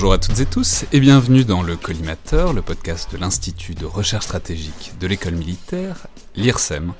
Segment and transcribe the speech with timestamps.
[0.00, 3.84] Bonjour à toutes et tous et bienvenue dans le Collimateur, le podcast de l'Institut de
[3.84, 6.06] recherche stratégique de l'école militaire,
[6.36, 6.94] l'IRSEM,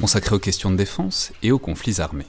[0.00, 2.24] consacré aux questions de défense et aux conflits armés.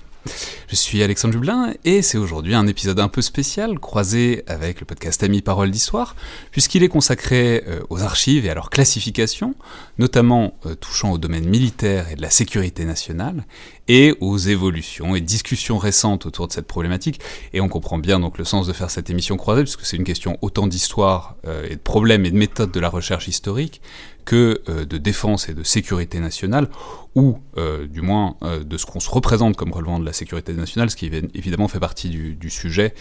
[0.67, 4.86] Je suis Alexandre Dublin et c'est aujourd'hui un épisode un peu spécial croisé avec le
[4.86, 6.17] podcast Ami Parole d'Histoire
[6.52, 9.55] puisqu'il est consacré euh, aux archives et à leur classification,
[9.98, 13.45] notamment euh, touchant au domaine militaire et de la sécurité nationale
[13.88, 17.19] et aux évolutions et discussions récentes autour de cette problématique.
[17.53, 20.03] Et on comprend bien donc le sens de faire cette émission croisée puisque c'est une
[20.03, 23.81] question autant d'histoire euh, et de problèmes et de méthodes de la recherche historique
[24.25, 26.67] que euh, de défense et de sécurité nationale,
[27.15, 30.89] ou euh, du moins de ce qu'on se représente comme relevant de la sécurité nationale,
[30.89, 32.93] ce qui évidemment fait partie du, sujet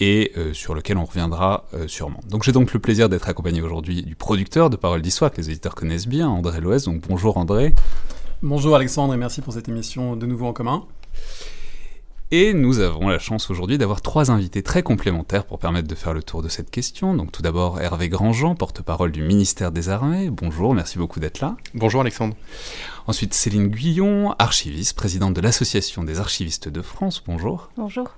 [0.00, 2.20] et sur lequel on reviendra sûrement.
[2.28, 5.50] Donc j'ai donc le plaisir d'être accompagné aujourd'hui du producteur de Paroles d'Histoire, que les
[5.50, 6.84] éditeurs connaissent bien, André Loès.
[6.84, 7.74] Donc bonjour André.
[8.42, 10.86] Bonjour Alexandre et merci pour cette émission de nouveau en commun.
[12.30, 16.14] Et nous avons la chance aujourd'hui d'avoir trois invités très complémentaires pour permettre de faire
[16.14, 17.14] le tour de cette question.
[17.14, 20.30] Donc tout d'abord Hervé Grandjean, porte-parole du ministère des Armées.
[20.30, 21.58] Bonjour, merci beaucoup d'être là.
[21.74, 22.34] Bonjour Alexandre.
[23.06, 27.22] Ensuite Céline Guyon, archiviste, présidente de l'Association des archivistes de France.
[27.26, 27.70] Bonjour.
[27.76, 28.10] Bonjour.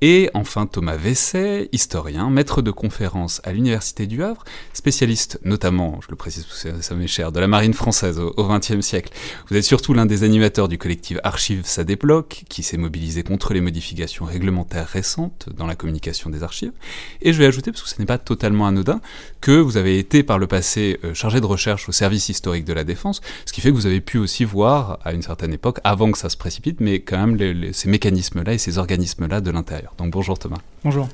[0.00, 6.06] Et enfin Thomas Vesset, historien, maître de conférence à l'Université du Havre, spécialiste notamment, je
[6.10, 6.46] le précise
[6.80, 9.12] ça m'est cher, de la marine française au XXe siècle.
[9.50, 13.52] Vous êtes surtout l'un des animateurs du collectif Archives Ça débloque, qui s'est mobilisé contre
[13.52, 16.72] les modifications réglementaires récentes dans la communication des archives.
[17.20, 19.00] Et je vais ajouter, parce que ce n'est pas totalement anodin,
[19.40, 22.72] que vous avez été par le passé euh, chargé de recherche au service historique de
[22.72, 25.80] la défense, ce qui fait que vous avez pu aussi voir à une certaine époque,
[25.84, 29.92] avant que ça se précipite, mais quand même ces mécanismes-là et ces organismes-là de l'intérieur.
[29.98, 30.56] Donc bonjour Thomas.
[30.82, 31.08] Bonjour.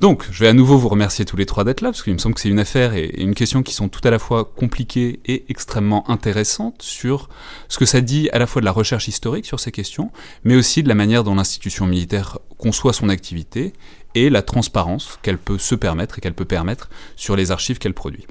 [0.00, 2.18] Donc, je vais à nouveau vous remercier tous les trois d'être là, parce qu'il me
[2.18, 5.18] semble que c'est une affaire et une question qui sont tout à la fois compliquées
[5.26, 7.28] et extrêmement intéressantes sur
[7.68, 10.12] ce que ça dit à la fois de la recherche historique sur ces questions,
[10.44, 13.72] mais aussi de la manière dont l'institution militaire conçoit son activité
[14.14, 17.92] et la transparence qu'elle peut se permettre et qu'elle peut permettre sur les archives qu'elle
[17.94, 18.24] produit.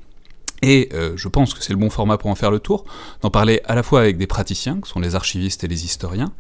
[0.61, 2.85] Et euh, je pense que c'est le bon format pour en faire le tour,
[3.21, 6.31] d'en parler à la fois avec des praticiens, que sont les archivistes et les historiens,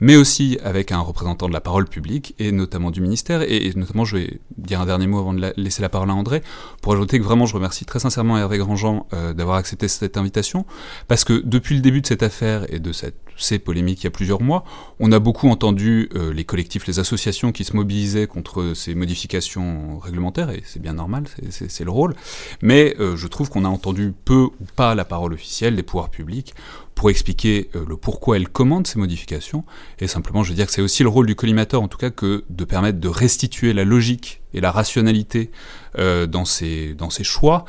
[0.00, 4.04] mais aussi avec un représentant de la parole publique, et notamment du ministère, et, notamment
[4.04, 6.42] je vais dire un dernier mot avant de laisser la parole à André,
[6.82, 10.66] pour ajouter que vraiment je remercie très sincèrement Hervé Grandjean euh, d'avoir accepté cette invitation,
[11.08, 14.08] parce que depuis le début de cette affaire et de cette, ces polémiques il y
[14.08, 14.64] a plusieurs mois,
[15.00, 19.98] on a beaucoup entendu euh, les collectifs, les associations qui se mobilisaient contre ces modifications
[19.98, 22.14] réglementaires, et c'est bien normal, c'est le rôle,
[22.62, 26.10] mais euh, je trouve qu'on a entendu peu ou pas la parole officielle des pouvoirs
[26.10, 26.54] publics
[26.94, 29.64] pour expliquer euh, le pourquoi elle commande ces modifications.
[29.98, 32.10] Et simplement, je veux dire que c'est aussi le rôle du collimateur, en tout cas,
[32.10, 35.50] que de permettre de restituer la logique et la rationalité
[35.98, 37.64] euh, dans, ses, dans ses choix,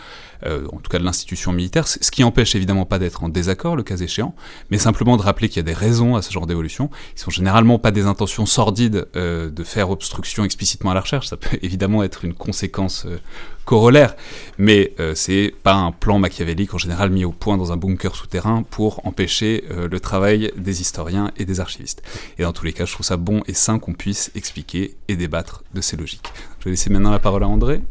[0.45, 3.75] euh, en tout cas de l'institution militaire, ce qui empêche évidemment pas d'être en désaccord,
[3.75, 4.35] le cas échéant,
[4.69, 7.31] mais simplement de rappeler qu'il y a des raisons à ce genre d'évolution, qui sont
[7.31, 11.57] généralement pas des intentions sordides euh, de faire obstruction explicitement à la recherche, ça peut
[11.61, 13.17] évidemment être une conséquence euh,
[13.65, 14.15] corollaire,
[14.59, 18.61] mais c'est pas un plan machiavélique en général mis au point dans un bunker souterrain
[18.61, 22.03] pour empêcher le travail des historiens et des archivistes.
[22.37, 25.15] Et dans tous les cas, je trouve ça bon et sain qu'on puisse expliquer et
[25.15, 26.31] débattre de ces logiques.
[26.59, 27.81] Je vais laisser maintenant la parole à André.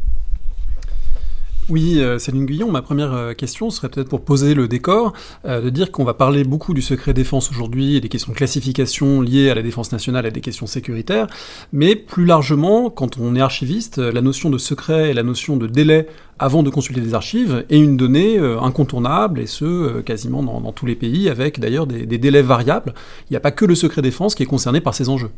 [1.67, 5.13] Oui, euh, Céline Guillon, ma première euh, question serait peut-être pour poser le décor,
[5.45, 8.37] euh, de dire qu'on va parler beaucoup du secret défense aujourd'hui et des questions de
[8.37, 11.25] classification liées à la défense nationale et des questions sécuritaires,
[11.73, 15.65] mais plus largement, quand on est archiviste, la notion de secret et la notion de
[15.65, 16.05] délai
[16.37, 20.95] avant de consulter des archives est une donnée incontournable, et ce, quasiment dans, tous les
[20.95, 22.93] pays, avec d'ailleurs des, des délais variables.
[23.29, 25.31] Il n'y a pas que le secret défense qui est concerné par ces enjeux.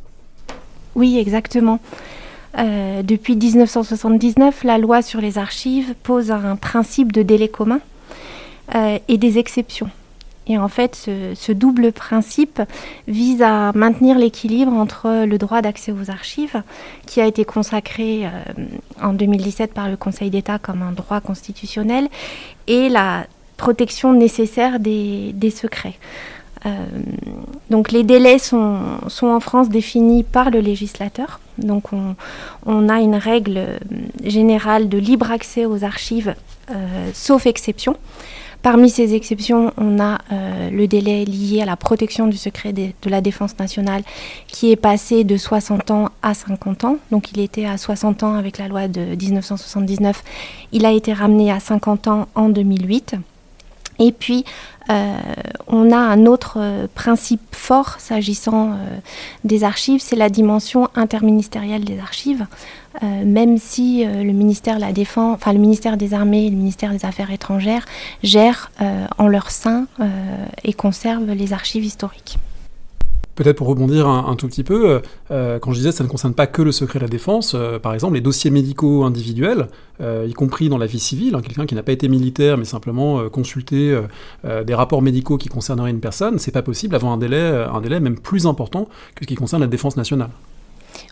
[0.95, 1.79] Oui, exactement.
[2.55, 7.79] Depuis 1979, la loi sur les archives pose un principe de délai commun
[8.73, 9.89] et des exceptions.
[10.49, 12.61] Et en fait, ce, double principe
[13.07, 16.61] vise à maintenir l'équilibre entre le droit d'accès aux archives,
[17.05, 18.29] qui a été consacré euh,
[19.01, 22.07] en 2017 par le Conseil d'État comme un droit constitutionnel,
[22.67, 23.25] et la
[23.57, 25.95] protection nécessaire des, secrets.
[26.65, 26.85] Euh,
[27.69, 28.79] donc les délais sont,
[29.21, 31.39] en France définis par le législateur.
[31.57, 31.85] Donc
[32.65, 33.79] on, a une règle
[34.23, 36.35] générale de libre accès aux archives,
[36.71, 37.95] euh, sauf exception.
[38.63, 42.91] Parmi ces exceptions, on a euh, le délai lié à la protection du secret de,
[43.05, 44.01] la défense nationale
[44.47, 46.97] qui est passé de 60 ans à 50 ans.
[47.11, 50.23] Donc il était à 60 ans avec la loi de 1979.
[50.71, 53.15] Il a été ramené à 50 ans en 2008.
[53.99, 54.45] Et puis,
[54.89, 55.17] euh,
[55.67, 58.77] on a un autre euh, principe fort s'agissant
[59.43, 62.47] des archives, c'est la dimension interministérielle des archives.
[63.03, 66.91] Euh, même si euh, le ministère la enfin le ministère des Armées et le ministère
[66.91, 67.85] des Affaires étrangères
[68.23, 69.85] gèrent euh, en leur sein
[70.63, 72.37] et conservent les archives historiques.
[73.37, 76.61] Peut-être pour rebondir un, tout petit peu, quand je disais ça ne concerne pas que
[76.61, 79.67] le secret de la défense, par exemple les dossiers médicaux individuels,
[80.01, 83.29] y compris dans la vie civile, hein, quelqu'un qui n'a pas été militaire mais simplement
[83.29, 83.95] consulté
[84.43, 87.99] des rapports médicaux qui concerneraient une personne, c'est pas possible avant un délai, un délai
[87.99, 90.29] même plus important que ce qui concerne la défense nationale.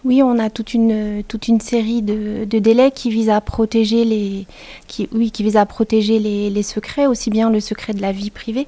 [0.03, 4.45] Oui, on a toute une, toute une série de, délais qui visent à protéger les,
[4.87, 8.29] qui, oui, qui visent à protéger les, secrets, aussi bien le secret de la vie
[8.29, 8.67] privée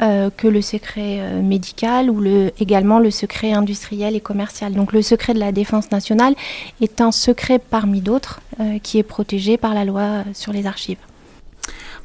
[0.00, 4.72] euh, que le secret euh, médical ou le, également le secret industriel et commercial.
[4.72, 6.34] Donc le secret de la défense nationale
[6.80, 10.98] est un secret parmi d'autres euh, qui est protégé par la loi sur les archives.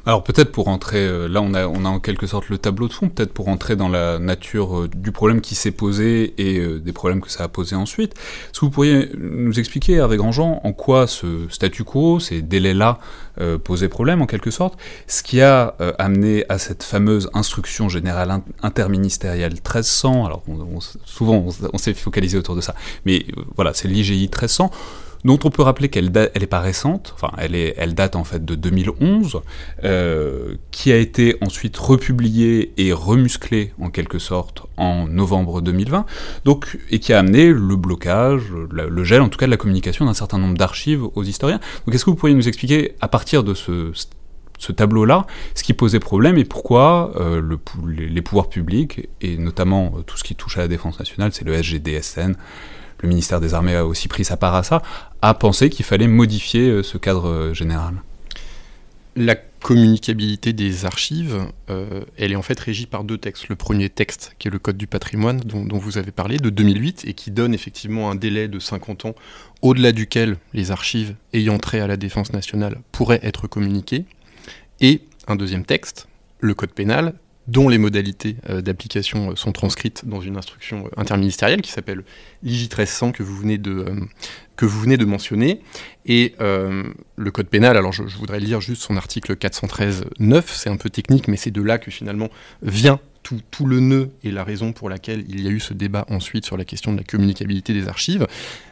[0.06, 2.88] Alors peut-être pour entrer, euh, là on a, on a en quelque sorte le tableau
[2.88, 6.58] de fond, peut-être pour entrer dans la nature euh, du problème qui s'est posé et
[6.58, 8.12] euh, des problèmes que ça a posé ensuite.
[8.12, 12.98] Est-ce que vous pourriez nous expliquer, Hervé Grandjean, en quoi ce statu quo, ces délais-là,
[13.64, 14.78] posaient problème en quelque sorte?
[15.06, 20.44] Ce qui a amené à cette fameuse instruction générale interministérielle 1300, alors
[21.04, 22.74] souvent on, s'est focalisé autour de ça,
[23.06, 24.70] mais voilà, c'est l'IGI 1300
[25.24, 28.54] dont on peut rappeler qu'elle elle est pas récente, enfin elle, date en fait de
[28.54, 29.40] 2011,
[29.84, 36.04] euh, qui a été ensuite republiée et remusclée en quelque sorte en novembre 2020,
[36.44, 40.04] donc, et qui a amené le blocage, le, gel en tout cas de la communication
[40.04, 41.60] d'un certain nombre d'archives aux historiens.
[41.86, 43.92] Donc est-ce que vous pourriez nous expliquer à partir de ce,
[44.76, 47.58] tableau-là, ce qui posait problème et pourquoi euh, le,
[47.92, 51.44] les, pouvoirs publics, et notamment euh, tout ce qui touche à la défense nationale, c'est
[51.44, 52.34] le SGDSN,
[53.04, 54.82] le ministère des Armées a aussi pris sa part à ça,
[55.28, 57.94] a pensé qu'il fallait modifier euh, ce cadre euh, général
[59.16, 63.48] La communicabilité des archives, euh, elle est en fait régie par deux textes.
[63.48, 67.04] Le premier texte, qui est le Code du patrimoine, dont, vous avez parlé, de 2008,
[67.06, 69.14] et qui donne effectivement un délai de 50 ans,
[69.62, 74.04] au-delà duquel les archives ayant trait à la défense nationale pourraient être communiquées.
[74.82, 76.08] Et un deuxième texte,
[76.40, 77.14] le Code pénal,
[77.46, 82.04] dont les modalités euh, d'application euh, sont transcrites dans une instruction euh, interministérielle qui s'appelle
[82.42, 85.60] l'IJ 1300 que vous venez de, mentionner.
[86.06, 90.90] Et le code pénal, alors je, voudrais lire juste son article 413.9, c'est un peu
[90.90, 92.28] technique, mais c'est de là que finalement
[92.62, 95.72] vient tout, tout, le nœud et la raison pour laquelle il y a eu ce
[95.72, 98.26] débat ensuite sur la question de la communicabilité des archives.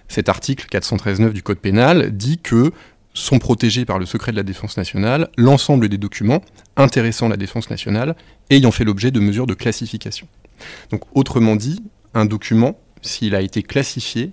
[0.08, 2.72] Cet article 413.9 du code pénal dit que
[3.14, 6.42] sont protégés par le secret de la défense nationale l'ensemble des documents
[6.76, 8.16] intéressant la défense nationale
[8.50, 10.26] ayant fait l'objet de mesures de classification.
[10.90, 11.82] Donc autrement dit,
[12.14, 14.30] un document, s'il a été classifié,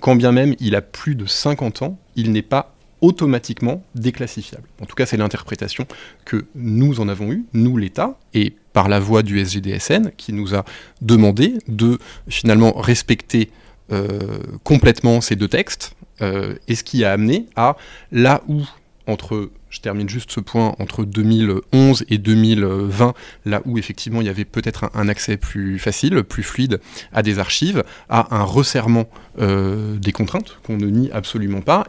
[0.00, 4.68] quand bien même il a plus de 50 ans, il n'est pas automatiquement déclassifiable.
[4.80, 5.86] En tout cas, c'est l'interprétation
[6.24, 10.54] que nous en avons eue, nous l'État, et par la voix du SGDSN, qui nous
[10.54, 10.64] a
[11.00, 13.50] demandé de finalement respecter
[13.90, 17.76] euh, complètement ces deux textes, et ce qui a amené à
[18.12, 18.62] là où,
[19.06, 23.14] entre, je termine juste ce point, entre 2011 et 2020,
[23.46, 26.80] là où effectivement il y avait peut-être un, accès plus facile, plus fluide
[27.12, 29.08] à des archives, à un resserrement
[29.38, 31.86] euh, des contraintes qu'on ne nie absolument pas,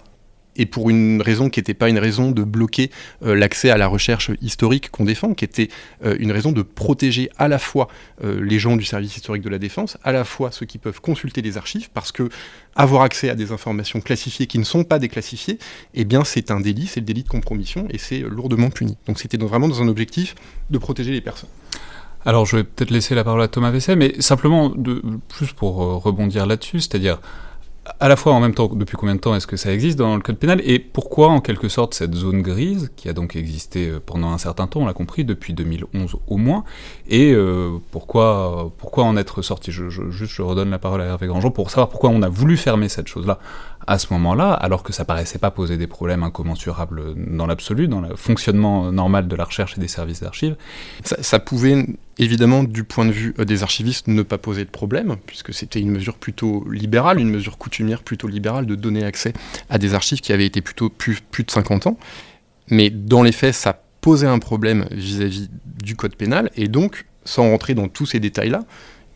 [0.62, 2.92] et pour une raison qui n'était pas une raison de bloquer
[3.26, 5.70] euh, l'accès à la recherche historique qu'on défend, qui était
[6.06, 7.88] euh, une raison de protéger à la fois
[8.24, 11.02] euh, les gens du service historique de la défense, à la fois ceux qui peuvent
[11.02, 12.30] consulter les archives, parce que
[12.76, 15.58] avoir accès à des informations classifiées qui ne sont pas déclassifiées,
[15.96, 18.98] eh bien c'est un délit, c'est le délit de compromission, et c'est lourdement puni.
[19.08, 20.36] Donc c'était vraiment dans un objectif
[20.70, 21.50] de protéger les personnes.
[22.24, 24.72] Alors je vais peut-être laisser la parole à Thomas Vesset, mais simplement
[25.28, 27.20] plus pour rebondir là-dessus, c'est-à-dire
[28.00, 30.16] à la fois en même temps, depuis combien de temps est-ce que ça existe dans
[30.16, 33.88] le code pénal et pourquoi en quelque sorte cette zone grise qui a donc existé
[33.88, 36.64] euh, pendant un certain temps, on l'a compris, depuis 2011 au moins,
[37.08, 39.72] et euh, pourquoi, pourquoi en être sorti?
[39.72, 42.58] Je, Juste je redonne la parole à Hervé Grandjean pour savoir pourquoi on a voulu
[42.58, 43.40] fermer cette chose-là
[43.88, 48.02] à ce moment-là, alors que ça paraissait pas poser des problèmes incommensurables dans l'absolu, dans
[48.02, 50.56] le fonctionnement normal de la recherche et des services d'archives.
[51.04, 51.86] Ça, pouvait
[52.18, 55.80] évidemment, du point de vue euh, des archivistes, ne pas poser de problème, puisque c'était
[55.80, 59.34] une mesure plutôt libérale, une mesure coutumière plutôt libérale de donner accès
[59.70, 61.98] à des archives qui avaient été plutôt plus, de 50 ans.
[62.70, 65.50] Mais dans les faits, ça posait un problème vis-à-vis
[65.84, 68.62] du code pénal, et donc, sans rentrer dans tous ces détails-là,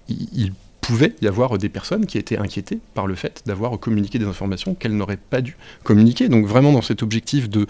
[0.07, 0.51] il
[0.85, 4.75] pouvait y avoir des personnes qui étaient inquiétées par le fait d'avoir communiqué des informations
[4.75, 6.29] qu'elles n'auraient pas dû communiquer.
[6.29, 7.65] Donc vraiment dans cet objectif de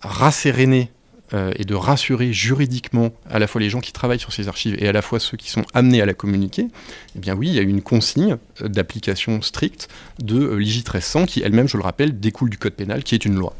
[0.00, 0.90] rasséréner
[1.34, 4.76] euh, et de rassurer juridiquement à la fois les gens qui travaillent sur ces archives
[4.78, 6.68] et à la fois ceux qui sont amenés à la communiquer,
[7.16, 9.88] eh bien oui, il y a une consigne euh, d'application stricte
[10.20, 13.24] de euh, l'IJ 1300 qui elle-même, je le rappelle, découle du code pénal qui est
[13.24, 13.54] une loi.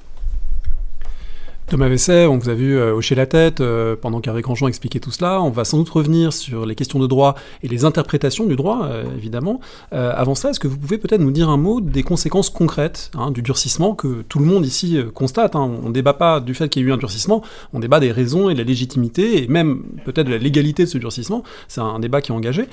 [1.69, 5.01] Thomas Vesset, on vous a vu euh, hocher la tête euh, pendant qu'Harry Grandjean expliquait
[5.01, 5.43] tout cela.
[5.43, 8.87] On va sans doute revenir sur les questions de droit et les interprétations du droit,
[8.87, 9.61] euh, évidemment.
[9.93, 13.31] avant ça, est-ce que vous pouvez peut-être nous dire un mot des conséquences concrètes hein,
[13.31, 15.71] du durcissement que tout le monde ici constate hein?
[15.85, 17.43] On ne débat pas du fait qu'il y ait eu un durcissement,
[17.75, 20.89] on débat des raisons et de la légitimité, et même peut-être de la légalité de
[20.89, 21.43] ce durcissement.
[21.69, 22.67] C'est un débat qui est engagé.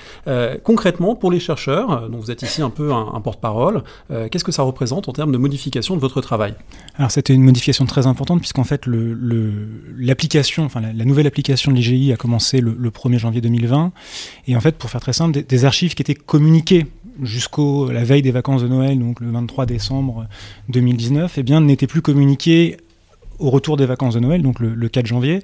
[0.64, 3.84] concrètement, pour les chercheurs, dont vous êtes ici un peu un, un porte-parole,
[4.32, 6.54] qu'est-ce que ça représente en termes de modification de votre travail?
[6.98, 12.14] Alors c'était une modification très importante, puisqu'en fait, l'application, enfin la, nouvelle application de l'IGI
[12.14, 13.92] a commencé le, 1er janvier 2020.
[14.48, 16.86] Et en fait, pour faire très simple, des, archives qui étaient communiquées
[17.22, 20.28] jusqu'au la veille des vacances de Noël, donc le 23 décembre
[20.70, 22.78] 2019, eh bien n'étaient plus communiquées
[23.40, 25.42] au retour des vacances de Noël, donc le, 4 janvier,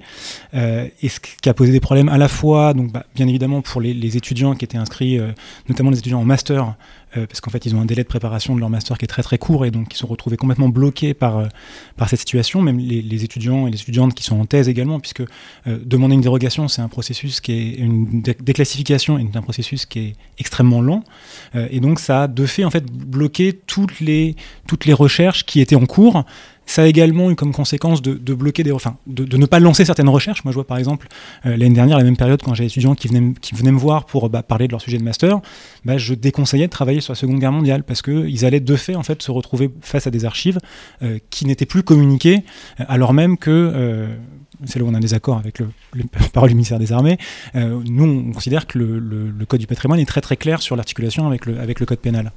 [0.54, 3.62] euh, et ce qui a posé des problèmes à la fois, donc bah, bien évidemment
[3.62, 5.32] pour les, étudiants qui étaient inscrits, euh,
[5.68, 6.76] notamment les étudiants en master,
[7.18, 9.08] euh, parce qu'en fait ils ont un délai de préparation de leur master qui est
[9.08, 11.48] très très court et donc ils sont retrouvés complètement bloqués par,
[11.98, 15.24] par cette situation, même les, étudiants et les étudiantes qui sont en thèse également, puisque
[15.66, 20.16] demander une dérogation c'est un processus qui est une déclassification est un processus qui est
[20.40, 21.04] extrêmement lent,
[21.54, 24.36] et donc ça a de fait en fait bloqué toutes les,
[24.68, 26.26] toutes les recherches qui étaient en cours,
[26.72, 30.08] ça a également eu comme conséquence de, bloquer des, enfin, de, ne pas lancer certaines
[30.08, 30.46] recherches.
[30.46, 31.10] Moi, je vois par exemple
[31.46, 33.78] euh, l'année dernière, la même période, quand j'ai des étudiants qui venaient, qui venaient me
[33.78, 35.42] voir pour bah, parler de leur sujet de master,
[35.84, 38.96] bah, je déconseillais de travailler sur la Seconde Guerre mondiale parce qu'ils allaient de fait
[38.96, 40.60] en fait se retrouver face à des archives
[41.04, 42.46] euh, qui n'étaient plus communiquées,
[42.80, 44.08] euh, alors même que
[44.64, 45.68] c'est là où on a des accords avec le,
[46.34, 47.18] parole du ministère des Armées,
[47.54, 51.46] nous on considère que le, code du patrimoine est très très clair sur l'articulation avec
[51.46, 52.32] le, avec le code pénal.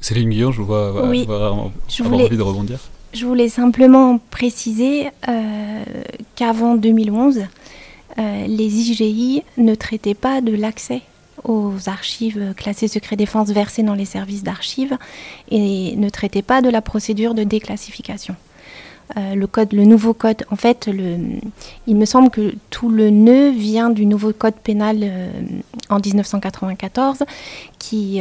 [0.00, 2.78] Céline Guillaume, je vois avoir, envie de rebondir.
[3.12, 5.84] Je voulais simplement préciser euh,
[6.36, 7.40] qu'avant 2011,
[8.18, 11.02] euh, les IGI ne traitaient pas de l'accès
[11.42, 14.96] aux archives classées secret défense versées dans les services d'archives
[15.50, 18.36] et ne traitaient pas de la procédure de déclassification.
[19.16, 20.88] Euh, le nouveau code, en fait,
[21.88, 25.04] il me semble que tout le nœud vient du nouveau code pénal
[25.88, 27.24] en 1994
[27.80, 28.20] qui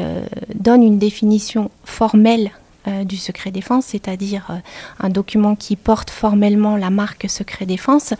[0.55, 2.49] donne une définition formelle
[2.89, 4.55] euh, du secret défense, c'est-à-dire euh,
[4.99, 8.13] un document qui porte formellement la marque secret défense.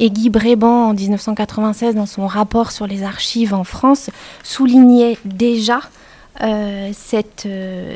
[0.00, 4.10] Et Guy Bréban, en 1996, dans son rapport sur les archives en France,
[4.42, 5.80] soulignait déjà
[6.42, 7.48] euh, cette,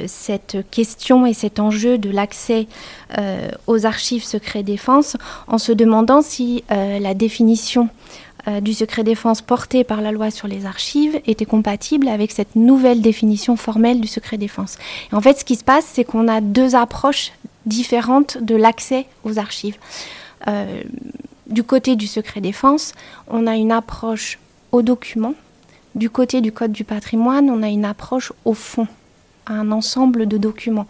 [0.07, 2.67] cette, question et cet enjeu de l'accès
[3.67, 7.89] aux archives secret défense en se demandant si la définition
[8.49, 12.55] euh, du secret défense porté par la loi sur les archives était compatible avec cette
[12.55, 14.79] nouvelle définition formelle du secret défense.
[15.12, 17.33] En fait, ce qui se passe, c'est qu'on a deux approches
[17.67, 19.76] différentes de l'accès aux archives.
[20.47, 20.83] Euh,
[21.49, 22.93] du côté du secret défense,
[23.29, 24.38] on a une approche
[24.73, 25.35] au document.
[25.95, 28.87] Du côté du Code du patrimoine, on a une approche au fond,
[29.47, 30.87] à un ensemble de documents.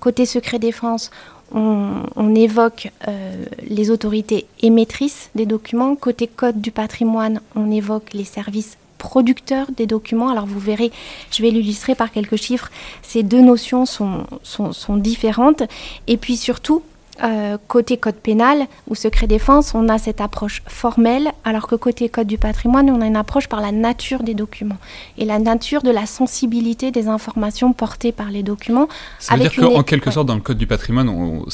[0.00, 1.10] Côté secret défense,
[1.52, 5.94] on, évoque euh, les autorités émettrices des documents.
[5.94, 10.30] Côté Code du patrimoine, on évoque les services producteurs des documents.
[10.30, 10.90] Alors vous verrez,
[11.30, 12.70] je vais l'illustrer par quelques chiffres.
[13.02, 15.62] Ces deux notions sont, sont différentes.
[16.06, 16.82] Et puis surtout,
[17.22, 22.08] euh, côté code pénal ou secret défense, on a cette approche formelle, alors que côté
[22.08, 24.78] code du patrimoine, on a une approche par la nature des documents
[25.18, 28.88] et la nature de la sensibilité des informations portées par les documents.
[29.18, 31.44] Ça veut dire qu'en quelque sorte, dans le code du patrimoine, on,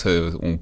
[0.42, 0.58] on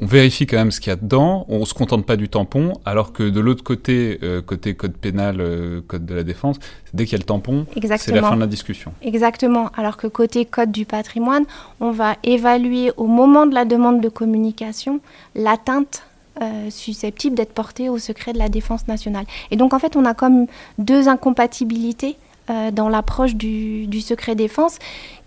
[0.00, 2.72] on vérifie quand même ce qu'il y a dedans, on se contente pas du tampon,
[2.84, 6.56] alors que de l'autre côté, euh, côté code pénal, euh, code de la défense,
[6.94, 7.66] dès qu'il y a le tampon,
[7.98, 8.92] c'est la fin de la discussion.
[9.02, 11.44] Exactement, alors que côté code du patrimoine,
[11.80, 15.00] on va évaluer au moment de la demande de communication
[15.34, 16.04] l'atteinte
[16.40, 19.26] euh, susceptible d'être portée au secret de la défense nationale.
[19.50, 20.46] Et donc en fait, on a comme
[20.78, 22.16] deux incompatibilités
[22.72, 24.78] dans l'approche du, secret défense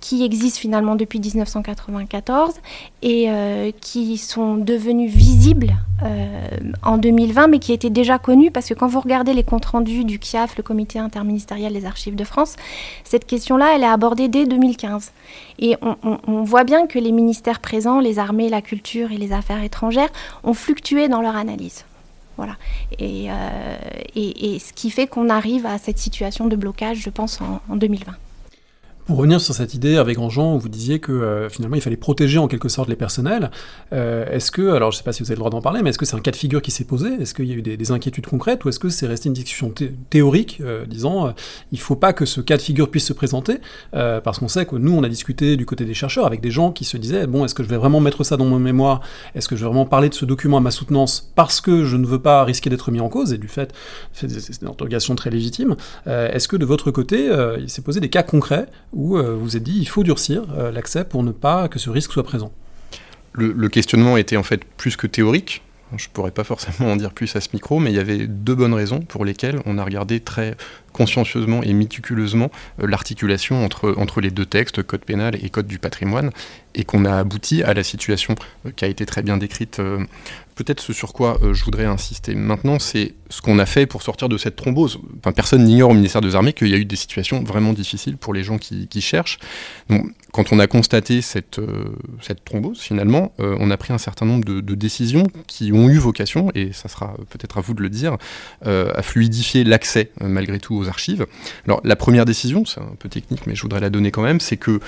[0.03, 2.55] qui existe finalement depuis 1994
[3.03, 8.67] et euh, qui sont devenus visibles euh, en 2020, mais qui étaient déjà connus parce
[8.67, 12.25] que quand vous regardez les comptes rendus du CIAF, le Comité interministériel des archives de
[12.25, 12.57] France,
[13.05, 15.13] cette question-là, elle est abordée dès 2015.
[15.59, 19.63] Et on, voit bien que les ministères présents, les armées, la culture et les affaires
[19.63, 20.09] étrangères,
[20.43, 21.85] ont fluctué dans leur analyse.
[22.37, 22.55] Voilà.
[22.99, 23.77] Et, euh,
[24.15, 28.13] et, ce qui fait qu'on arrive à cette situation de blocage, je pense, en 2020.
[29.05, 31.97] Pour revenir sur cette idée avec Jean, où vous disiez que euh, finalement il fallait
[31.97, 33.51] protéger en quelque sorte les personnels,
[33.91, 35.81] euh, est-ce que, alors je ne sais pas si vous avez le droit d'en parler,
[35.83, 37.09] mais est-ce que c'est un cas de figure qui s'est posé?
[37.19, 39.73] Est-ce qu'il y a eu des, inquiétudes concrètes ou est-ce que c'est resté une discussion
[40.09, 41.33] théorique euh, disant
[41.73, 43.57] il ne faut pas que ce cas de figure puisse se présenter
[43.91, 46.71] Parce qu'on sait que nous on a discuté du côté des chercheurs avec des gens
[46.71, 49.01] qui se disaient bon, est-ce que je vais vraiment mettre ça dans mon mémoire?
[49.35, 51.97] Est-ce que je vais vraiment parler de ce document à ma soutenance parce que je
[51.97, 53.73] ne veux pas risquer d'être mis en cause et du fait,
[54.13, 54.27] c'est
[54.61, 55.75] une interrogation très légitime.
[56.05, 57.29] est-ce que de votre côté
[57.59, 60.71] il s'est posé des cas concrets où euh, vous êtes dit il faut durcir euh,
[60.71, 62.51] l'accès pour ne pas que ce risque soit présent
[63.33, 65.63] le, questionnement était en fait plus que théorique.
[65.95, 68.27] Je ne pourrais pas forcément en dire plus à ce micro, mais il y avait
[68.27, 70.55] deux bonnes raisons pour lesquelles on a regardé très
[70.91, 75.79] consciencieusement et méticuleusement euh, l'articulation entre, entre les deux textes, code pénal et code du
[75.79, 76.31] patrimoine,
[76.75, 78.35] et qu'on a abouti à la situation
[78.75, 79.79] qui a été très bien décrite
[80.55, 84.03] Peut-être ce sur quoi euh, je voudrais insister maintenant, c'est ce qu'on a fait pour
[84.03, 84.99] sortir de cette thrombose.
[85.19, 88.17] Enfin, personne n'ignore au ministère des Armées qu'il y a eu des situations vraiment difficiles
[88.17, 89.39] pour les gens qui, cherchent.
[90.31, 94.25] Quand on a constaté cette, euh, cette thrombose, finalement, euh, on a pris un certain
[94.25, 97.89] nombre de, décisions qui ont eu vocation, et ça sera peut-être à vous de le
[97.89, 98.17] dire,
[98.65, 101.25] à fluidifier l'accès malgré tout aux archives.
[101.65, 104.39] Alors, la première décision, c'est un peu technique, mais je voudrais la donner quand même,
[104.39, 104.79] c'est que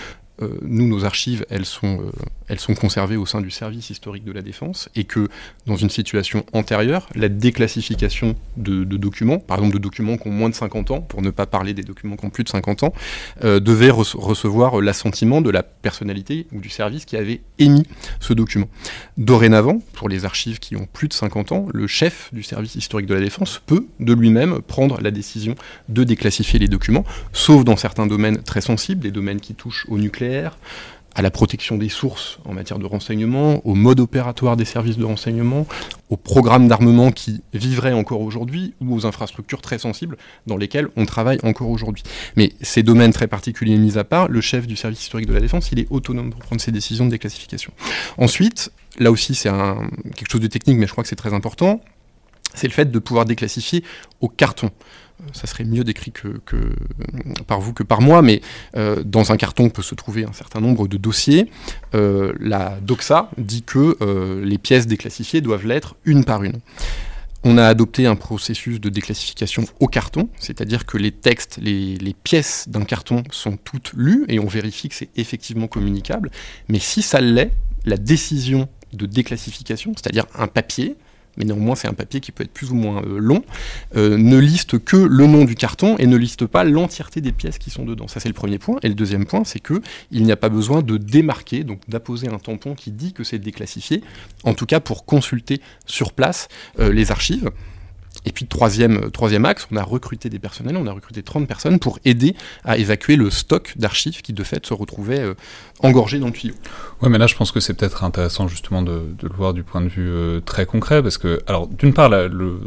[0.61, 2.11] nous, nos archives, elles sont
[2.47, 5.27] elles sont conservées au sein du service historique de la défense et que
[5.65, 10.49] dans une situation antérieure, la déclassification de, documents, par exemple de documents qui ont moins
[10.49, 12.93] de 50 ans, pour ne pas parler des documents qui ont plus de 50 ans,
[13.43, 17.85] euh, devait recevoir l'assentiment de la personnalité ou du service qui avait émis
[18.19, 18.67] ce document.
[19.17, 23.07] Dorénavant, pour les archives qui ont plus de 50 ans, le chef du service historique
[23.07, 25.55] de la défense peut de lui-même prendre la décision
[25.89, 29.97] de déclassifier les documents, sauf dans certains domaines très sensibles, les domaines qui touchent au
[29.97, 30.24] nucléaire,
[31.15, 35.05] à la protection des sources en matière de renseignement, au mode opératoire des services de
[35.05, 35.65] renseignement,
[36.09, 41.05] aux programmes d'armement qui vivraient encore aujourd'hui ou aux infrastructures très sensibles dans lesquelles on
[41.05, 42.03] travaille encore aujourd'hui.
[42.35, 45.39] Mais ces domaines très particuliers mis à part, le chef du service historique de la
[45.39, 47.71] défense, il est autonome pour prendre ses décisions de déclassification.
[48.17, 49.49] Ensuite, là aussi c'est
[50.15, 51.79] quelque chose de technique, mais je crois que c'est très important,
[52.53, 53.85] c'est le fait de pouvoir déclassifier
[54.19, 54.69] au carton
[55.33, 56.41] ça serait mieux décrit que,
[57.47, 58.41] par vous que par moi, mais
[58.75, 61.49] euh, dans un carton peut se trouver un certain nombre de dossiers.
[61.93, 66.59] Euh, la DOXA dit que euh, les pièces déclassifiées doivent l'être une par une.
[67.43, 72.13] On a adopté un processus de déclassification au carton, c'est-à-dire que les textes, les, les
[72.13, 76.31] pièces d'un carton sont toutes lues et on vérifie que c'est effectivement communicable.
[76.69, 77.51] Mais si ça l'est,
[77.85, 80.95] la décision de déclassification, c'est-à-dire un papier,
[81.37, 83.43] mais néanmoins c'est un papier qui peut être plus ou moins euh, long,
[83.95, 87.57] euh, ne liste que le nom du carton et ne liste pas l'entièreté des pièces
[87.57, 88.07] qui sont dedans.
[88.07, 88.77] Ça c'est le premier point.
[88.83, 92.27] Et le deuxième point, c'est que il n'y a pas besoin de démarquer, donc d'apposer
[92.27, 94.03] un tampon qui dit que c'est déclassifié,
[94.43, 96.47] en tout cas pour consulter sur place
[96.79, 97.51] euh, les archives.
[98.25, 101.79] Et puis troisième, troisième axe, on a recruté des personnels, on a recruté 30 personnes
[101.79, 105.33] pour aider à évacuer le stock d'archives qui de fait se retrouvait euh,
[105.79, 106.55] engorgé dans le tuyau.
[107.01, 109.81] Ouais, mais là je pense que c'est peut-être intéressant justement de, le voir du point
[109.81, 112.59] de vue euh, très concret, parce que, alors d'une part, la, le,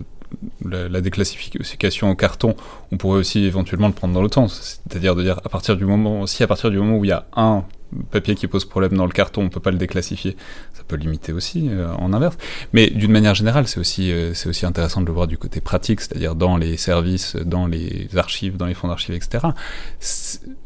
[0.64, 2.54] la, déclassification en carton,
[2.92, 5.84] on pourrait aussi éventuellement le prendre dans l'autre sens, c'est-à-dire de dire à partir du
[5.84, 7.64] moment, si à partir du moment où il y a un
[8.10, 10.36] papier qui pose problème dans le carton, on peut pas le déclassifier.
[10.74, 12.36] Ça peut limiter aussi euh, en inverse.
[12.72, 15.60] Mais d'une manière générale, c'est aussi euh, c'est aussi intéressant de le voir du côté
[15.60, 19.46] pratique, c'est-à-dire dans les services, dans les archives, dans les fonds d'archives, etc.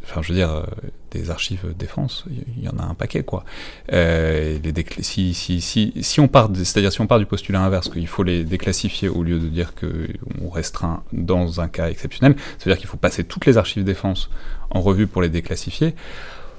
[0.05, 0.63] Enfin, je veux dire, euh,
[1.13, 2.25] des archives défense,
[2.57, 3.45] il y, en a un paquet, quoi.
[3.91, 4.61] les
[5.01, 8.23] si, si, si, si on part, c'est-à-dire si on part du postulat inverse, qu'il faut
[8.23, 10.09] les déclassifier au lieu de dire que
[10.43, 13.85] on restreint dans un cas exceptionnel, ça veut dire qu'il faut passer toutes les archives
[13.85, 14.31] défense
[14.71, 15.95] en revue pour les déclassifier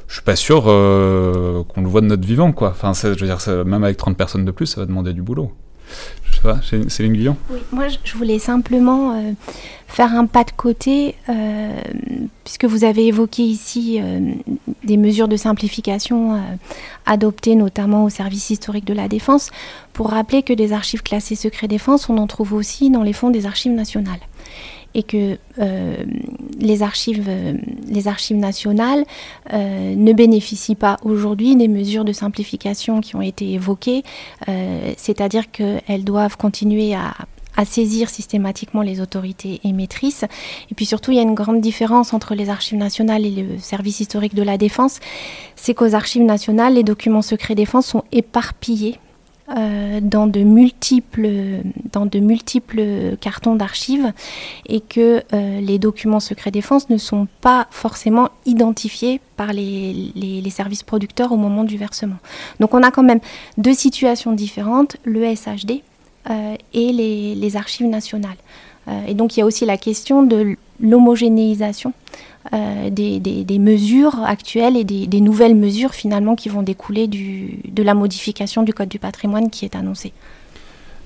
[0.07, 2.69] je suis pas sûr euh, qu'on le voit de notre vivant, quoi.
[2.69, 5.51] Enfin, je veux dire, même avec 30 personnes de plus, ça va demander du boulot.
[6.23, 9.31] Je sais pas, Céline Guillon Oui, moi je voulais simplement euh,
[9.87, 11.81] faire un pas de côté, euh,
[12.43, 13.99] puisque vous avez évoqué ici
[14.83, 16.41] des mesures de simplification
[17.05, 19.51] adoptées notamment au service historique de la défense,
[19.91, 23.29] pour rappeler que des archives classées secret défense, on en trouve aussi dans les fonds
[23.29, 24.21] des archives nationales
[24.95, 26.03] et que euh,
[26.59, 27.53] les, archives, euh,
[27.87, 29.05] les archives nationales
[29.53, 34.03] euh, ne bénéficient pas aujourd'hui des mesures de simplification qui ont été évoquées,
[34.97, 37.13] c'est-à-dire qu'elles doivent continuer à,
[37.55, 40.25] à saisir systématiquement les autorités émettrices.
[40.71, 43.57] Et puis surtout, il y a une grande différence entre les archives nationales et le
[43.57, 44.99] service historique de la défense.
[45.55, 48.97] C'est qu'aux archives nationales, les documents secrets défense sont éparpillés
[49.49, 51.29] euh, dans, de multiples,
[51.91, 54.13] dans de multiples cartons d'archives
[54.67, 60.49] et que euh, les documents secrets défense ne sont pas forcément identifiés par les, les,
[60.49, 62.15] services producteurs au moment du versement.
[62.61, 63.19] Donc on a quand même
[63.57, 65.81] deux situations différentes, le SHD
[66.29, 68.37] euh, et les, les, archives nationales.
[69.07, 71.91] et donc il y a aussi la question de l'homogénéisation
[72.51, 77.83] euh, des, des, mesures actuelles et des, nouvelles mesures finalement qui vont découler du, de
[77.83, 80.11] la modification du Code du patrimoine qui est annoncée.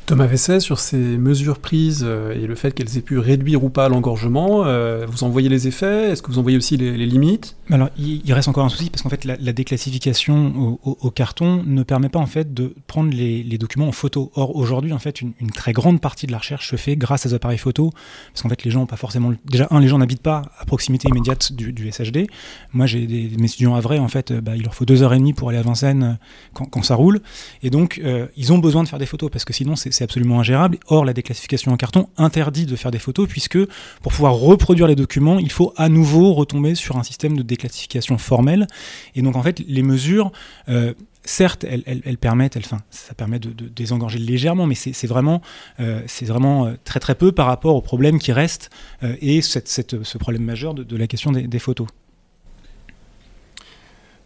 [0.08, 3.70] Thomas Vesset, sur ces mesures prises euh, et le fait qu'elles aient pu réduire ou
[3.70, 6.12] pas l'engorgement, euh, vous en voyez les effets?
[6.12, 7.58] Est-ce que vous en voyez aussi les, limites?
[7.70, 12.08] Alors, il, reste encore un souci parce qu'en fait, la, déclassification au, carton ne permet
[12.08, 14.32] pas en fait de prendre les, documents en photo.
[14.36, 17.30] Or, aujourd'hui, en fait, une, très grande partie de la recherche se fait grâce à
[17.30, 17.92] des appareils photo,
[18.32, 19.34] parce qu'en fait, les gens n'ont pas forcément.
[19.44, 22.28] Déjà, un, les gens n'habitent pas à proximité immédiate du, SHD.
[22.72, 25.14] Moi, j'ai des, mes étudiants à vrai, en fait, bah, il leur faut deux heures
[25.14, 26.18] et demie pour aller à Vincennes
[26.54, 27.20] quand ça roule,
[27.62, 28.02] et donc
[28.38, 30.78] ils ont besoin de faire des photos parce que sinon, c'est c'est absolument ingérable.
[30.88, 33.58] Or, la déclassification en carton interdit de faire des photos puisque
[34.02, 38.20] pour pouvoir reproduire les documents, il faut à nouveau retomber sur un système de déclassification
[38.20, 38.68] formelle.
[39.16, 40.32] Et donc, en fait, les mesures,
[40.70, 45.42] euh, certes, elles, permettent, enfin, ça permet de, désengorger légèrement, mais c'est vraiment,
[45.80, 48.70] euh, vraiment euh, très très peu par rapport au problème qui reste
[49.02, 51.88] et ce problème majeur de, la question des, des photos.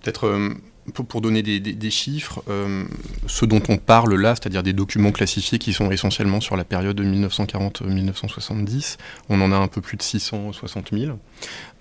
[0.02, 0.60] Peut-être
[0.94, 2.86] pour, donner des, chiffres, euh,
[3.28, 6.96] ce dont on parle là, c'est-à-dire des documents classifiés qui sont essentiellement sur la période
[6.96, 8.98] de 1940-1970,
[9.30, 11.20] on en a un peu plus de 660 000.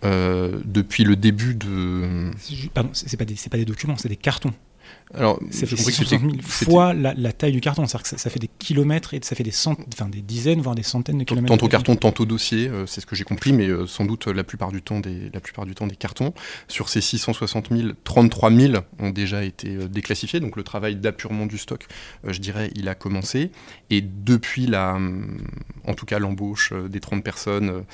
[0.05, 2.31] Euh, depuis le début de...
[2.75, 4.53] Pardon, c'est pas, pas des documents, c'est des cartons.
[5.15, 8.51] Alors, ça fait 660 000 fois la, taille du carton, c'est-à-dire que ça, fait des
[8.59, 11.53] kilomètres et ça fait des, enfin, des dizaines, voire des centaines de kilomètres.
[11.53, 14.45] Tantôt carton, tantôt dossier, euh, c'est ce que j'ai compris, mais euh, sans doute la
[14.45, 16.33] plupart, du temps des, la plupart du temps des cartons.
[16.69, 21.47] Sur ces 660 000, 33 000 ont déjà été euh, déclassifiés, donc le travail d'appurement
[21.47, 21.87] du stock,
[22.25, 23.51] je dirais, il a commencé.
[23.91, 24.97] Et depuis la,
[25.87, 27.85] en tout cas l'embauche des 30 personnes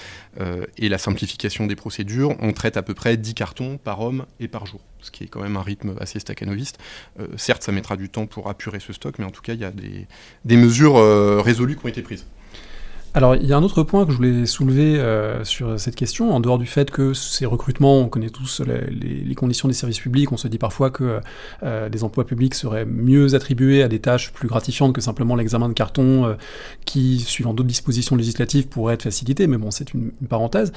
[0.77, 4.49] et la simplification des procédures, on traite à peu près 10 cartons par homme et
[4.49, 6.79] par jour ce qui est quand même un rythme assez staccanoviste.
[7.21, 9.61] Euh, certes, ça mettra du temps pour apurer ce stock, mais en tout cas, il
[9.61, 12.27] y a des, mesures euh, résolues qui ont été prises.
[13.15, 16.35] Alors, il y a un autre point que je voulais soulever euh, sur cette question,
[16.35, 20.31] en dehors du fait que ces recrutements, on connaît tous les, conditions des services publics,
[20.33, 21.21] on se dit parfois que
[21.63, 25.73] des emplois publics seraient mieux attribués à des tâches plus gratifiantes que simplement l'examen de
[25.73, 26.37] carton,
[26.85, 30.75] qui, suivant d'autres dispositions législatives, pourrait être facilité, mais bon, c'est une, parenthèse.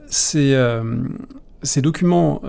[0.00, 2.42] ces documents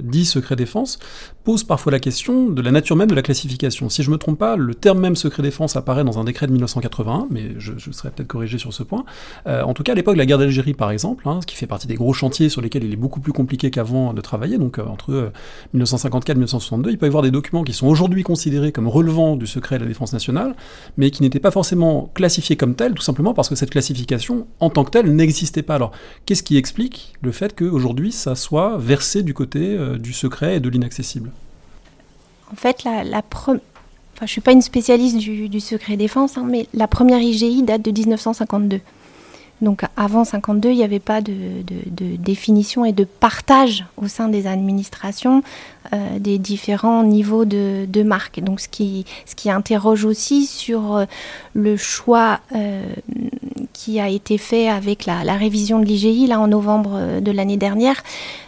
[0.00, 0.98] dits secret défense
[1.44, 3.90] posent parfois la question de la nature même de la classification.
[3.90, 6.52] Si je me trompe pas, le terme même secret défense apparaît dans un décret de
[6.52, 9.04] 1981, mais je, serais peut-être corrigé sur ce point.
[9.46, 11.54] Euh, en tout cas, à l'époque de la guerre d'Algérie, par exemple, hein, ce qui
[11.54, 14.56] fait partie des gros chantiers sur lesquels il est beaucoup plus compliqué qu'avant de travailler,
[14.56, 15.32] donc euh, entre
[15.74, 19.36] 1954 et 1962, il peut y avoir des documents qui sont aujourd'hui considérés comme relevant
[19.36, 20.56] du secret de la défense nationale,
[20.96, 24.70] mais qui n'étaient pas forcément classifiés comme tels, tout simplement parce que cette classification, en
[24.70, 25.74] tant que telle, n'existait pas.
[25.74, 25.92] Alors,
[26.24, 30.60] qu'est-ce qui explique le fait qu'aujourd'hui, ça soit versé du côté euh, du secret et
[30.60, 31.33] de l'inaccessible?
[32.54, 33.58] En fait, la, la enfin,
[34.20, 37.82] je ne suis pas une spécialiste du, secret défense, hein, mais la première IGI date
[37.82, 38.80] de 1952.
[39.60, 41.32] Donc avant 52, il n'y avait pas de,
[41.90, 45.42] définition et de partage au sein des administrations
[45.92, 48.38] euh, des différents niveaux de, marques.
[48.38, 51.04] Donc ce qui, ce qui interroge aussi sur euh,
[51.54, 52.38] le choix
[53.74, 57.58] qui a été fait avec la, révision de l'IGI, là en novembre euh, de l'année
[57.58, 58.02] dernière,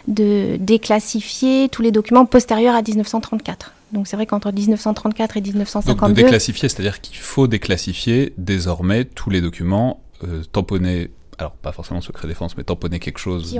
[0.07, 3.73] de déclassifier tous les documents postérieurs à 1934.
[3.91, 5.99] Donc c'est vrai qu'entre 1934 et 1952...
[5.99, 11.71] Donc de déclassifier, c'est-à-dire qu'il faut déclassifier désormais tous les documents euh, tamponnés alors pas
[11.71, 13.55] forcément secret défense, mais tamponner quelque chose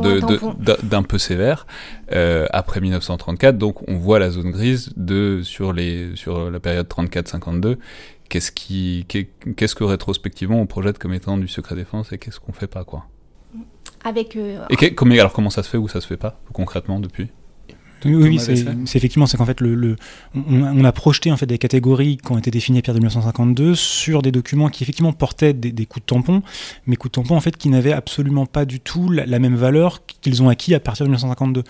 [0.81, 1.67] d'un peu sévère
[2.11, 3.57] euh, après 1934.
[3.57, 7.77] Donc on voit la zone grise de sur les sur la période 34-52
[8.29, 12.53] qu'est-ce qui, qu'est-ce que rétrospectivement on projette comme étant du secret défense et qu'est-ce qu'on
[12.53, 13.05] fait pas quoi?
[14.03, 14.35] Avec.
[14.35, 17.29] Euh, et comment, alors comment ça se fait ou ça se fait pas concrètement depuis?
[18.15, 19.95] Oui, c'est effectivement, c'est qu'en fait, le,
[20.35, 23.75] on, a projeté en fait des catégories qui ont été définies à partir de 1952
[23.75, 26.41] sur des documents qui effectivement portaient des, coups de tampon,
[26.85, 30.01] mais coups de tampon en fait qui n'avaient absolument pas du tout la, même valeur
[30.21, 31.63] qu'ils ont acquis à partir de 1952.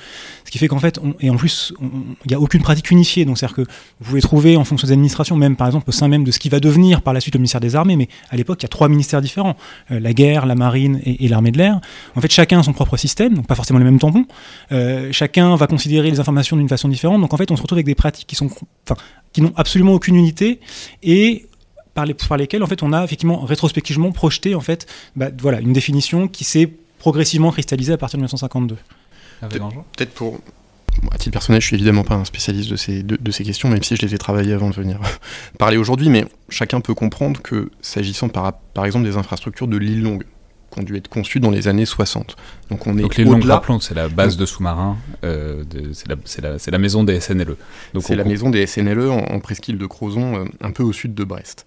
[0.46, 3.26] Ce qui fait qu'en fait, et en plus, il n'y a aucune pratique unifiée.
[3.26, 3.62] Donc c'est-à-dire que
[4.00, 6.40] vous pouvez trouver en fonction des administrations, même par exemple au sein même de ce
[6.40, 8.66] qui va devenir par la suite le ministère des Armées, mais à l'époque il y
[8.66, 9.56] a trois ministères différents
[9.92, 11.80] euh, la guerre, la marine et, l'armée de l'air.
[12.16, 14.26] En fait, chacun a son propre système, donc pas forcément les mêmes tampons.
[14.72, 17.22] Euh, chacun va considérer les d'une façon différente.
[17.22, 18.50] Donc en fait, on se retrouve avec des pratiques qui sont,
[18.86, 19.00] enfin,
[19.34, 20.60] qui n'ont absolument aucune unité
[21.04, 21.48] et
[21.94, 24.86] par, les, par lesquels en fait on a effectivement rétrospectivement projeté en fait
[25.16, 28.78] bah, voilà une définition qui s'est progressivement cristallisée à partir de 1952.
[29.96, 30.40] Peut-être pour
[31.12, 33.84] à titre personnel, je suis évidemment pas un spécialiste de ces, de, ces questions, même
[33.84, 35.00] si je les ai travaillées avant de venir
[35.60, 40.02] parler aujourd'hui, mais chacun peut comprendre que s'agissant par, par exemple des infrastructures de l'île
[40.02, 40.24] longue,
[40.78, 42.36] qui ont dû être conçues dans les années 60.
[42.70, 45.64] Donc on est Donc l'île longue, rappelons, c'est la base de sous-marins, euh,
[45.94, 47.58] c'est la, la, maison des SNLE.
[48.00, 51.24] C'est la maison des SNLE en, presqu'île de Crozon, euh, un peu au sud de
[51.24, 51.66] Brest.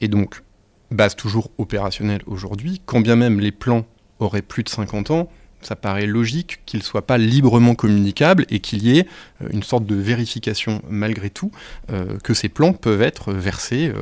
[0.00, 0.42] Et donc,
[0.90, 3.84] base toujours opérationnelle aujourd'hui, quand bien même les plans
[4.18, 5.28] auraient plus de 50 ans,
[5.60, 9.06] ça paraît logique qu'il ne soit pas librement communicable et qu'il y ait
[9.42, 11.50] euh, une sorte de vérification malgré tout
[11.90, 13.92] euh, que ces plans peuvent être versés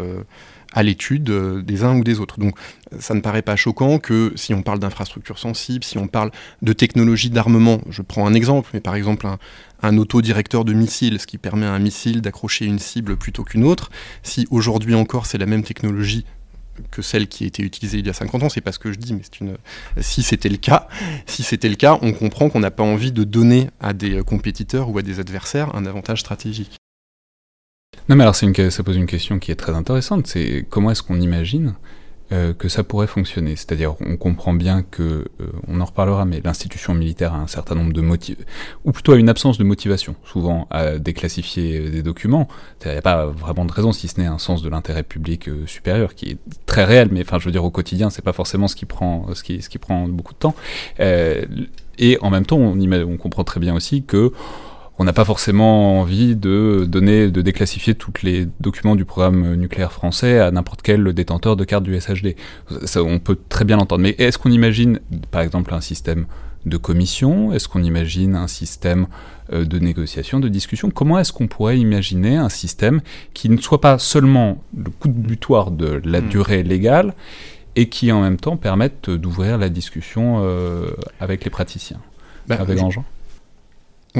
[0.75, 1.25] à l'étude
[1.65, 2.39] des uns ou des autres.
[2.39, 2.57] Donc
[2.99, 6.73] ça ne paraît pas choquant que si on parle d'infrastructures sensibles, si on parle de
[6.73, 9.39] technologie d'armement, je prends un exemple, mais par exemple un,
[9.83, 13.65] un autodirecteur de missile, ce qui permet à un missile d'accrocher une cible plutôt qu'une
[13.65, 13.91] autre,
[14.23, 16.25] si aujourd'hui encore c'est la même technologie
[16.91, 18.93] que celle qui a été utilisée il y a 50 ans, c'est pas ce que
[18.93, 19.57] je dis, mais c'est une.
[20.01, 20.89] Si c'était le cas,
[21.27, 24.91] si c'était le cas, on comprend qu'on n'a pas envie de donner à des compétiteurs
[24.91, 26.77] ou à des adversaires un avantage stratégique.
[28.09, 30.27] Non, mais alors ça pose une question qui est très intéressante.
[30.27, 31.75] C'est comment est-ce qu'on imagine
[32.33, 33.57] euh, que ça pourrait fonctionner?
[33.57, 35.03] C'est-à-dire, on comprend bien que,
[35.41, 38.37] euh, on en reparlera, mais l'institution militaire a un certain nombre de motifs,
[38.85, 42.47] ou plutôt a une absence de motivation, souvent à déclassifier euh, des documents.
[42.85, 45.49] Il n'y a pas vraiment de raison, si ce n'est un sens de l'intérêt public
[45.65, 48.69] supérieur, qui est très réel, mais enfin, je veux dire, au quotidien, c'est pas forcément
[48.69, 50.55] ce qui prend, ce qui, ce qui prend beaucoup de temps.
[50.99, 54.33] et en même temps, on comprend très bien aussi que
[54.99, 59.93] on n'a pas forcément envie de donner, de déclassifier tous les documents du programme nucléaire
[59.93, 62.37] français à n'importe quel détenteur de carte du SHD.
[62.85, 64.03] Ça, on peut très bien l'entendre.
[64.03, 65.01] Mais est-ce qu'on imagine,
[65.33, 66.27] par exemple, un système
[66.65, 67.53] de commission?
[67.53, 69.09] Est-ce qu'on imagine un système
[69.53, 70.91] euh, de négociation, de discussion?
[70.91, 73.01] Comment est-ce qu'on pourrait imaginer un système
[73.35, 76.29] qui ne soit pas seulement le coup de butoir de la hmm.
[76.29, 77.15] durée légale
[77.77, 81.99] et qui en même temps permette d'ouvrir la discussion euh, avec les praticiens
[82.47, 82.79] bah, avec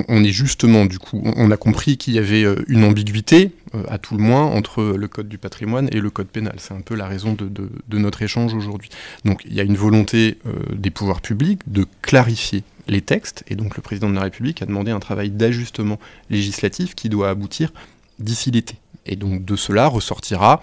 [0.09, 3.85] on est justement, du coup, on a compris qu'il y avait euh, une ambiguïté, euh,
[3.89, 6.55] à tout le moins, entre le code du patrimoine et le code pénal.
[6.59, 8.91] C'est un peu la raison de, notre échange aujourd'hui.
[9.25, 13.55] Donc il y a une volonté euh, des pouvoirs publics de clarifier les textes, et
[13.55, 17.73] donc le président de la République a demandé un travail d'ajustement législatif qui doit aboutir
[18.19, 18.77] d'ici l'été.
[19.07, 20.63] Et donc de cela ressortira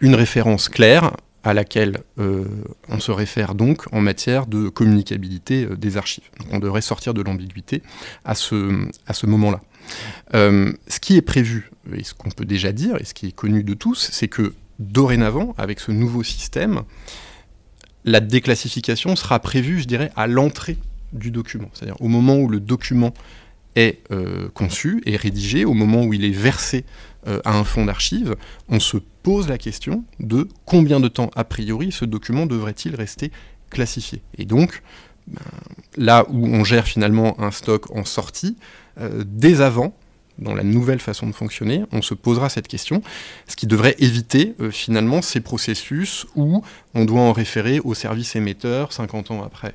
[0.00, 1.12] une référence claire
[1.44, 2.46] à laquelle euh,
[2.88, 6.24] on se réfère donc en matière de communicabilité euh, des archives.
[6.50, 7.82] on devrait sortir de l'ambiguïté
[8.24, 9.60] à ce, à ce moment-là.
[10.32, 13.32] Euh, ce qui est prévu, et ce qu'on peut déjà dire, et ce qui est
[13.32, 16.82] connu de tous, c'est que dorénavant, avec ce nouveau système,
[18.06, 20.78] la déclassification sera prévue, je dirais, à l'entrée
[21.12, 21.68] du document.
[21.74, 23.12] C'est-à-dire au moment où le document
[23.76, 24.02] est
[24.54, 26.84] conçu, est rédigé, au moment où il est versé
[27.26, 28.36] à un fonds d'archives,
[28.68, 33.32] on se pose la question de combien de temps, a priori, ce document devrait-il rester
[33.70, 34.22] classifié.
[34.38, 34.82] Et donc,
[35.26, 35.40] ben,
[35.96, 38.56] là où on gère finalement un stock en sortie,
[39.00, 39.96] euh, dès avant,
[40.38, 43.02] dans la nouvelle façon de fonctionner, on se posera cette question,
[43.48, 46.62] ce qui devrait éviter euh, finalement ces processus où
[46.94, 49.74] on doit en référer au service émetteur 50 ans après.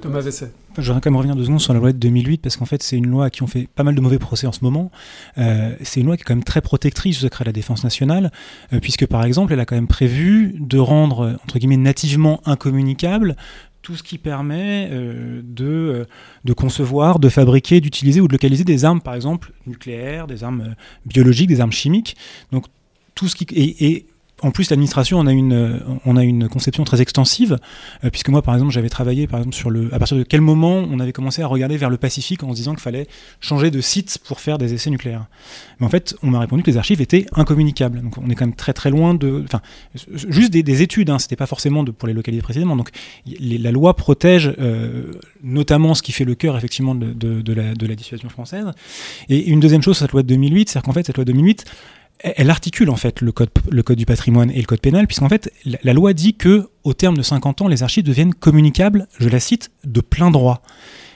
[0.00, 0.50] Thomas Essay.
[0.78, 2.82] Je voudrais quand même revenir deux secondes sur la loi de 2008 parce qu'en fait
[2.82, 4.90] c'est une loi qui ont fait pas mal de mauvais procès en ce moment.
[5.38, 7.84] Euh, c'est une loi qui est quand même très protectrice du secret de la défense
[7.84, 8.32] nationale
[8.72, 13.36] euh, puisque par exemple elle a quand même prévu de rendre entre guillemets nativement incommunicable
[13.82, 16.06] tout ce qui permet euh, de,
[16.44, 20.74] de concevoir, de fabriquer, d'utiliser ou de localiser des armes par exemple nucléaires, des armes
[21.04, 22.16] biologiques, des armes chimiques.
[22.52, 22.66] Donc
[23.14, 24.06] tout ce qui et
[24.42, 27.58] en plus, l'administration, on a une, on a une conception très extensive,
[28.04, 30.42] euh, puisque moi, par exemple, j'avais travaillé, par exemple, sur le, à partir de quel
[30.42, 33.06] moment on avait commencé à regarder vers le Pacifique en se disant qu'il fallait
[33.40, 35.26] changer de site pour faire des essais nucléaires.
[35.80, 38.02] Mais en fait, on m'a répondu que les archives étaient incommunicables.
[38.02, 39.62] Donc, on est quand même très très loin de, enfin,
[39.94, 41.08] juste des, études.
[41.08, 42.76] Hein, C'était pas forcément pour les localiser précisément.
[42.76, 42.90] Donc,
[43.40, 47.94] la loi protège euh, notamment ce qui fait le cœur effectivement de, la, de la
[47.94, 48.66] dissuasion française.
[49.30, 51.64] Et une deuxième chose, cette loi de 2008, c'est qu'en fait, cette loi de 2008
[52.20, 55.28] elle articule en fait le code, le code du patrimoine et le code pénal, puisqu'en
[55.28, 59.28] fait la, loi dit que au terme de 50 ans, les archives deviennent communicables, je
[59.28, 60.62] la cite, de plein droit.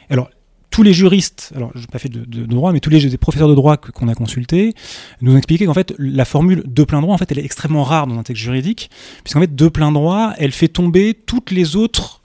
[0.08, 0.30] Alors
[0.70, 3.54] tous les juristes, alors je n'ai pas fait de, droit, mais tous les, professeurs de
[3.54, 4.74] droit qu'on a consultés
[5.20, 7.82] nous ont expliqué qu'en fait la formule de plein droit, en fait, elle est extrêmement
[7.82, 8.90] rare dans un texte juridique,
[9.24, 12.19] puisqu'en fait de plein droit, elle fait tomber toutes les autres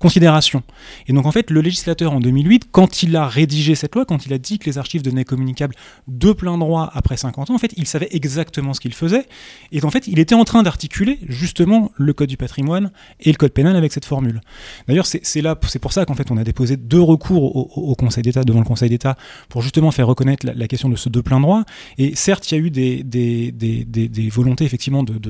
[0.00, 0.62] considération.
[1.06, 4.26] Et donc en fait, le législateur en 2008, quand il a rédigé cette loi, quand
[4.26, 5.76] il a dit que les archives devenaient communicables
[6.08, 9.26] de plein droit après 50 ans, en fait, il savait exactement ce qu'il faisait.
[9.72, 13.36] Et en fait, il était en train d'articuler justement le code du patrimoine et le
[13.36, 14.40] code pénal avec cette formule.
[14.88, 18.22] D'ailleurs, c'est là, c'est pour ça qu'en fait, on a déposé deux recours au, Conseil
[18.22, 19.16] d'État, devant le Conseil d'État,
[19.50, 21.64] pour justement faire reconnaître la, question de ce de plein droit.
[21.98, 25.20] Et certes, il y a eu des, volontés effectivement de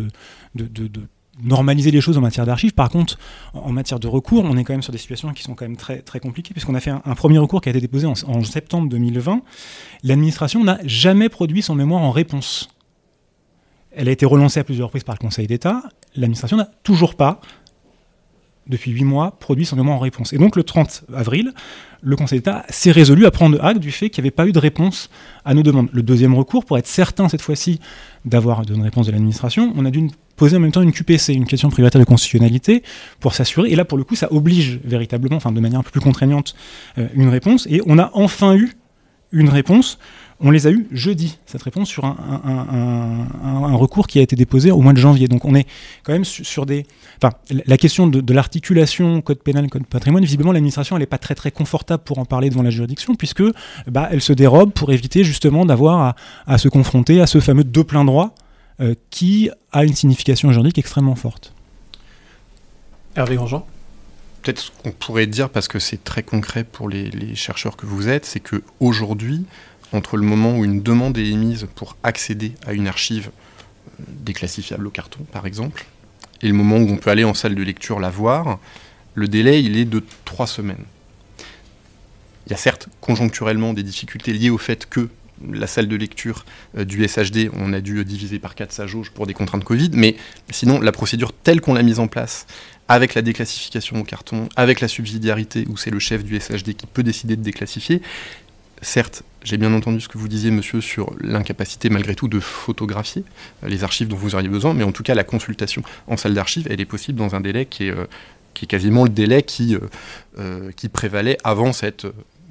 [1.43, 2.73] normaliser les choses en matière d'archives.
[2.73, 3.19] Par contre,
[3.55, 5.77] en matière de recours, on est quand même sur des situations qui sont quand même
[5.77, 8.45] très, très compliquées, puisqu'on a fait un, premier recours qui a été déposé en, en
[8.45, 9.43] septembre 2020.
[10.03, 12.69] L'administration n'a jamais produit son mémoire en réponse.
[13.93, 15.83] Elle a été relancée à plusieurs reprises par le Conseil d'État.
[16.14, 17.40] L'administration n'a toujours pas,
[18.71, 20.33] depuis huit mois, produit son mémoire en réponse.
[20.33, 21.53] Et donc le 30 avril,
[22.03, 24.53] le Conseil d'État s'est résolu à prendre acte du fait qu'il n'y avait pas eu
[24.53, 25.11] de réponse
[25.45, 25.89] à nos demandes.
[25.93, 27.81] Le deuxième recours, pour être certain cette fois-ci
[28.25, 31.47] d'avoir une réponse de l'administration, on a dû poser en même temps une QPC, une
[31.47, 32.83] question prioritaire de constitutionnalité,
[33.19, 33.71] pour s'assurer.
[33.71, 36.55] Et là, pour le coup, ça oblige véritablement, enfin de manière un peu plus contraignante,
[36.97, 37.67] euh, une réponse.
[37.71, 38.73] Et on a enfin eu
[39.33, 39.99] une réponse.
[40.42, 42.16] On les a eu jeudi, cette réponse, sur un,
[43.74, 45.29] recours qui a été déposé au mois de janvier.
[45.29, 45.66] Donc on est
[46.03, 46.87] quand même sur, des...
[47.22, 47.35] Enfin,
[47.66, 51.50] la question de, l'articulation code pénal, code patrimoine, visiblement l'administration, elle n'est pas très très
[51.50, 53.42] confortable pour en parler devant la juridiction, puisque
[53.87, 57.64] bah, elle se dérobe pour éviter justement d'avoir à, à, se confronter à ce fameux
[57.64, 58.35] deux plein droit
[58.81, 61.53] euh, qui a une signification juridique extrêmement forte.
[63.14, 63.66] Hervé Grandjean
[64.40, 68.09] Peut-être ce qu'on pourrait dire, parce que c'est très concret pour les, chercheurs que vous
[68.09, 69.44] êtes, c'est qu'aujourd'hui,
[69.92, 74.87] entre le moment où une demande est émise pour accéder à une archive euh, déclassifiable
[74.87, 75.87] au carton, par exemple,
[76.42, 78.59] et le moment où on peut aller en salle de lecture la voir,
[79.14, 80.85] le délai, il est de trois semaines.
[82.46, 85.09] Il y a certes conjoncturellement des difficultés liées au fait que
[85.48, 86.44] la salle de lecture
[86.76, 89.90] euh, du SHD, on a dû diviser par 4 sa jauge pour des contraintes Covid,
[89.94, 90.16] mais
[90.50, 92.46] sinon, la procédure telle qu'on l'a mise en place,
[92.88, 96.87] avec la déclassification au carton, avec la subsidiarité, où c'est le chef du SHD qui
[96.87, 98.03] peut décider de déclassifier,
[98.83, 103.25] certes, j'ai bien entendu ce que vous disiez, monsieur, sur l'incapacité malgré tout de photographier
[103.64, 106.35] euh, les archives dont vous auriez besoin, mais en tout cas, la consultation en salle
[106.35, 108.07] d'archives, elle est possible dans un délai qui est, euh,
[108.69, 109.75] quasiment le délai qui,
[110.77, 112.07] qui prévalait avant cette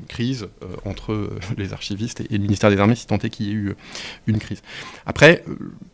[0.07, 3.47] crise euh, entre euh, les archivistes et, le ministère des Armées, si tant est qu'il
[3.47, 3.75] y ait eu euh,
[4.27, 4.61] une crise.
[5.05, 5.43] Après,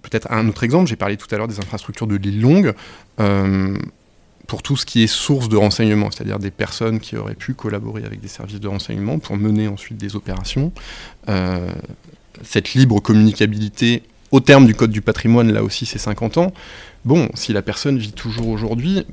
[0.01, 2.73] peut-être un autre exemple, j'ai parlé tout à l'heure des infrastructures de l'île longue.
[4.55, 8.05] Pour tout ce qui est source de renseignement, c'est-à-dire des personnes qui auraient pu collaborer
[8.05, 10.71] avec des services de renseignement pour mener ensuite des opérations.
[12.41, 16.53] cette libre communicabilité au terme du Code du patrimoine, là aussi c'est 50 ans.
[17.03, 19.05] Bon, si la personne vit toujours aujourd'hui,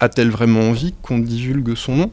[0.00, 2.12] a-t-elle vraiment envie qu'on divulgue son nom?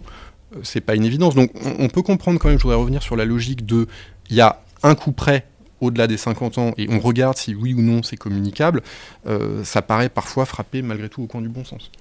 [0.63, 1.36] C'est pas une évidence.
[1.36, 3.88] Donc on, peut comprendre quand même, je voudrais revenir sur la logique de
[4.30, 5.45] il y a un coup près
[5.82, 8.82] au-delà des 50 ans et on regarde si oui ou non c'est communicable,
[9.26, 11.91] euh, ça paraît parfois frapper malgré tout au coin du bon sens.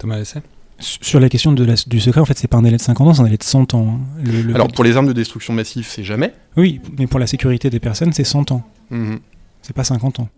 [0.00, 0.40] Thomas Lessé
[0.82, 3.12] sur la question de du secret, en fait, c'est pas un délai de 50 ans,
[3.12, 4.00] c'est un délai de 100 ans.
[4.00, 4.54] Hein.
[4.54, 7.80] Alors, pour les armes de destruction massive, c'est jamais Oui, mais pour la sécurité des
[7.80, 8.62] personnes, c'est 100 ans.
[8.88, 9.16] Mmh.
[9.60, 10.28] C'est pas 50 ans.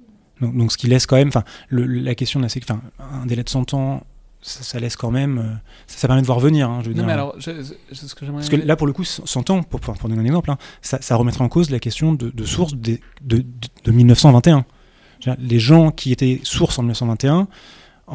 [0.40, 1.28] Donc, ce qui laisse quand même.
[1.28, 2.74] Enfin, la question de la sécurité.
[2.98, 4.02] un délai de 100 ans
[4.42, 5.38] ça, laisse quand même.
[5.38, 5.54] Euh,
[5.86, 6.68] ça, permet de voir venir.
[6.68, 7.50] Hein, je veux non, mais alors, ce
[8.14, 10.58] que Parce que là, pour le coup, 100 ans, pour, pour, donner un exemple, hein,
[10.80, 13.44] ça, ça, remettrait en cause la question de, source de, de,
[13.86, 14.64] 1921.
[15.38, 17.46] Les gens qui étaient sources en 1921,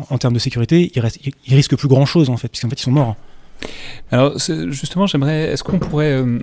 [0.09, 2.83] en, termes de sécurité, ils, restent, risquent plus grand chose, en fait, puisqu'en fait, ils
[2.83, 3.15] sont morts.
[4.11, 5.51] Alors, justement, j'aimerais.
[5.51, 6.11] Est-ce qu'on pourrait.
[6.11, 6.39] Euh,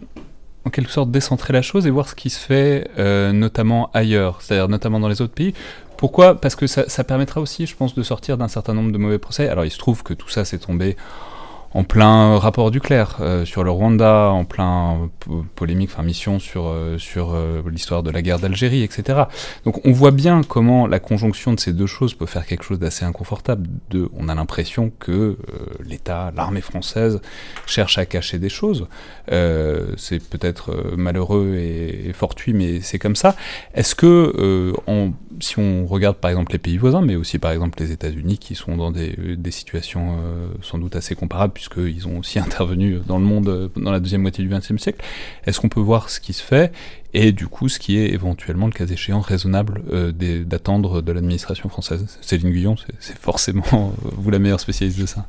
[0.66, 4.40] en quelque sorte décentrer la chose et voir ce qui se fait euh, notamment ailleurs,
[4.40, 5.52] c'est-à-dire notamment dans les autres pays?
[5.98, 6.40] Pourquoi?
[6.40, 9.18] Parce que ça, ça, permettra aussi, je pense, de sortir d'un certain nombre de mauvais
[9.18, 9.48] procès.
[9.48, 10.96] Alors il se trouve que tout ça s'est tombé
[11.74, 15.10] en plein rapport du clerc euh, sur le Rwanda, en plein
[15.56, 19.24] polémique, enfin mission sur, euh, sur euh, l'histoire de la guerre d'Algérie, etc.
[19.64, 22.78] Donc on voit bien comment la conjonction de ces deux choses peut faire quelque chose
[22.78, 23.68] d'assez inconfortable.
[23.90, 25.36] De, on a l'impression que
[25.84, 27.20] l'État, l'armée française,
[27.66, 28.86] cherche à cacher des choses.
[29.28, 33.34] c'est peut-être malheureux et, fortuit, mais c'est comme ça.
[33.74, 34.72] Est-ce que,
[35.40, 38.54] si on regarde par exemple les pays voisins, mais aussi par exemple les États-Unis, qui
[38.54, 40.18] sont dans des situations
[40.62, 44.22] sans doute assez comparables, puisqu'ils ont aussi intervenu dans le monde euh, dans la deuxième
[44.22, 45.04] moitié du XXe siècle.
[45.46, 46.72] Est-ce qu'on peut voir ce qui se fait
[47.12, 50.12] et du coup ce qui est éventuellement, le cas échéant, raisonnable euh,
[50.44, 52.18] d'attendre de l'administration française?
[52.20, 53.64] Céline Guyon, c'est forcément
[54.04, 55.26] euh, vous la meilleure spécialiste de ça.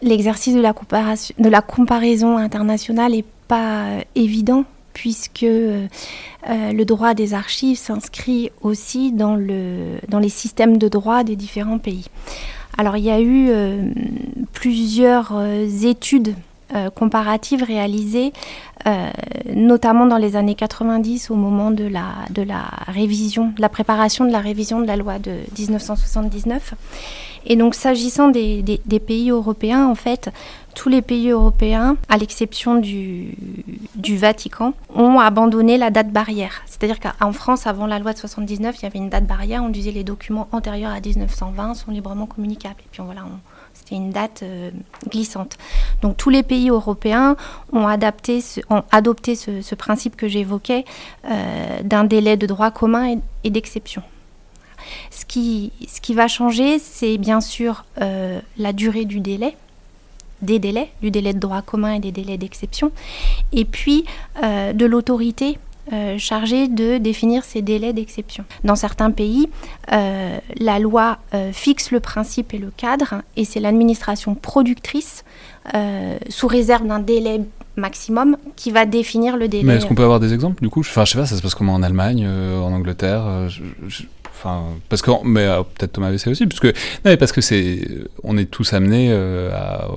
[0.00, 9.10] L'exercice de, la comparaison internationale n'est pas évident puisque le droit des archives s'inscrit aussi
[9.10, 12.06] dans les systèmes de droit des différents pays.
[12.78, 13.90] Alors il y a eu euh,
[14.52, 16.34] plusieurs euh, études
[16.96, 18.32] comparative réalisée
[19.54, 24.24] notamment dans les années 90 au moment de la, de la révision, de la préparation
[24.24, 26.74] de la révision de la loi de 1979.
[27.46, 30.30] Et donc s'agissant des, des, pays européens, en fait,
[30.76, 33.34] tous les pays européens, à l'exception du,
[33.96, 36.62] Vatican, ont abandonné la date barrière.
[36.66, 39.64] C'est-à-dire qu'en France, avant la loi de 79, il y avait une date barrière.
[39.64, 42.76] On disait les documents antérieurs à 1920 sont librement communicables.
[42.80, 43.22] Et puis voilà,
[43.72, 44.70] c'était une date euh,
[45.08, 45.56] glissante.
[46.02, 47.36] Donc tous les pays européens
[47.72, 50.84] ont, adapté ont adopté ce, principe que j'évoquais
[51.24, 54.02] euh, d'un délai de droit commun et d'exception.
[55.10, 59.56] Ce qui, ce qui va changer, c'est bien sûr euh, la durée du délai,
[60.42, 62.92] des délais, du délai de droit commun et des délais d'exception,
[63.52, 64.04] et puis
[64.42, 65.58] euh, de l'autorité
[65.92, 68.44] euh, chargée de définir ces délais d'exception.
[68.64, 69.48] Dans certains pays,
[69.88, 71.18] la loi
[71.52, 75.24] fixe le principe et le cadre, et c'est l'administration productrice,
[76.28, 77.40] sous réserve d'un délai
[77.76, 79.64] maximum qui va définir le délai.
[79.64, 80.80] Mais est-ce qu'on peut avoir des exemples du coup?
[80.80, 81.74] Enfin, je sais pas, ça se passe comment?
[81.74, 83.48] En Allemagne, en Angleterre
[84.38, 86.72] Enfin, parce que, mais euh, peut-être Thomas VC aussi, parce que, non,
[87.06, 87.40] mais parce que
[88.22, 89.88] on est tous amenés euh, à,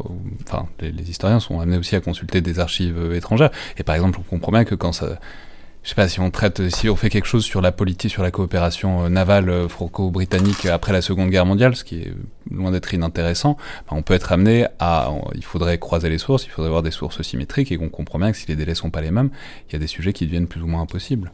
[0.48, 3.52] enfin, les, historiens sont amenés aussi à consulter des archives euh, étrangères.
[3.78, 5.20] Et par exemple, on comprend bien que quand ça,
[5.84, 8.24] je sais pas, si on traite, si on fait quelque chose sur la politique, sur
[8.24, 12.14] la coopération navale franco-britannique après la Seconde Guerre mondiale, ce qui est
[12.50, 13.58] loin d'être inintéressant,
[13.92, 16.92] ben, on peut être amené à, il faudrait croiser les sources, il faudrait avoir des
[16.92, 19.32] sources symétriques, et qu'on comprend bien que si les délais sont pas les mêmes,
[19.68, 21.34] il y a des sujets qui deviennent plus ou moins impossibles.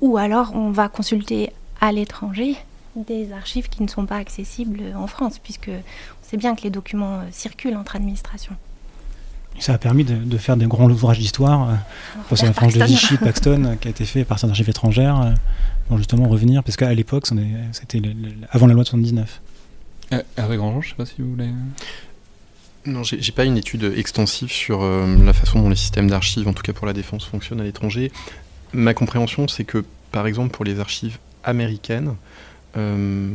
[0.00, 1.50] Ou alors, on va consulter
[1.80, 2.56] à l'étranger
[2.96, 6.70] des archives qui ne sont pas accessibles en France, puisque on sait bien que les
[6.70, 8.56] documents euh, circulent entre administrations.
[9.58, 11.70] Ça a permis de, faire des grands ouvrages d'histoire.
[11.70, 15.34] Euh, la frange de Vichy, Paxton, euh, qui a été fait par ces archives étrangères,
[15.88, 17.26] pour justement revenir, parce qu'à l'époque,
[17.72, 18.02] c'était
[18.50, 19.40] avant la loi de 79.
[20.12, 21.48] Euh, Hervé Grandjean, je ne sais pas si vous voulez.
[22.84, 26.62] Non, j'ai pas une étude extensive sur la façon dont les systèmes d'archives, en tout
[26.62, 28.12] cas pour la défense, fonctionnent à l'étranger.
[28.72, 32.16] Ma compréhension, c'est que, par exemple, pour les archives américaines,
[32.76, 33.30] euh,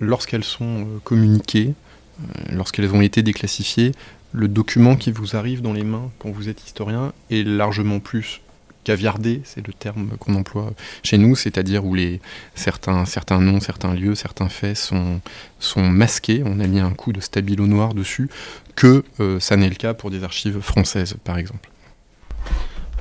[0.00, 1.74] lorsqu'elles sont euh, communiquées,
[2.20, 3.92] euh, lorsqu'elles ont été déclassifiées,
[4.32, 8.40] le document qui vous arrive dans les mains quand vous êtes historien est largement plus
[8.84, 10.72] caviardé, c'est le terme qu'on emploie
[11.02, 12.20] chez nous, c'est-à-dire où les,
[12.54, 15.20] certains, certains noms, certains lieux, certains faits sont,
[15.58, 18.30] sont masqués, on a mis un coup de stabilo noir dessus,
[18.76, 19.04] que
[19.40, 21.68] ça n'est le cas pour des archives françaises, par exemple.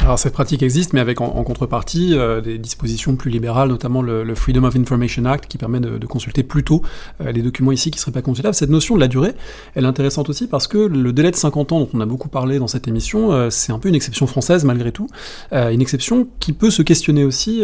[0.07, 4.35] Alors cette pratique existe, mais avec en, contrepartie euh, des dispositions plus libérales, notamment le,
[4.35, 6.81] Freedom of Information Act, qui permet de, consulter plus tôt
[7.19, 8.55] euh, les documents ici qui ne seraient pas consultables.
[8.55, 9.33] Cette notion de la durée,
[9.75, 12.29] elle est intéressante aussi parce que le délai de 50 ans dont on a beaucoup
[12.29, 15.09] parlé dans cette émission, euh, c'est un peu une exception française malgré tout,
[15.51, 17.63] une exception qui peut se questionner aussi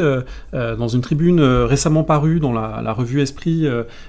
[0.52, 3.66] dans une tribune récemment parue dans la, revue Esprit,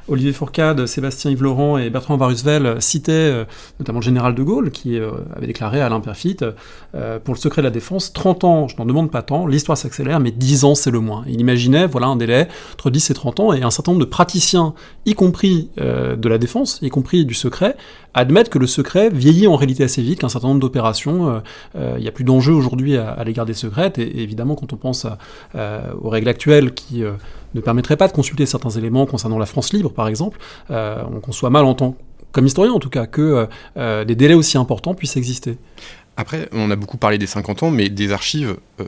[0.09, 3.47] Olivier Fourcade, Sébastien Yves Laurent et Bertrand Varusvel citaient
[3.79, 4.99] notamment le général de Gaulle qui
[5.37, 9.11] avait déclaré à l'imperfit pour le secret de la défense 30 ans, je n'en demande
[9.11, 11.25] pas tant, l'histoire s'accélère, mais 10 ans c'est le moins.
[11.29, 14.09] Il imaginait voilà, un délai entre 10 et 30 ans, et un certain nombre de
[14.09, 14.73] praticiens,
[15.05, 17.77] y compris euh, de la défense, y compris du secret,
[18.15, 21.41] admettent que le secret vieillit en réalité assez vite, qu'un certain nombre d'opérations, euh,
[21.77, 24.77] euh, il n'y a plus d'enjeu aujourd'hui à, l'égard des secrètes, et, évidemment quand on
[24.77, 25.07] pense
[25.55, 27.03] aux règles actuelles qui
[27.55, 30.39] ne permettraient pas de consulter certains éléments concernant la France libre par exemple,
[30.71, 31.95] on conçoit mal en tant
[32.33, 33.47] comme historien en tout cas, que
[33.77, 35.59] des délais aussi importants puissent exister.
[36.17, 38.85] Après, on a beaucoup parlé des 50 ans, mais des archives euh,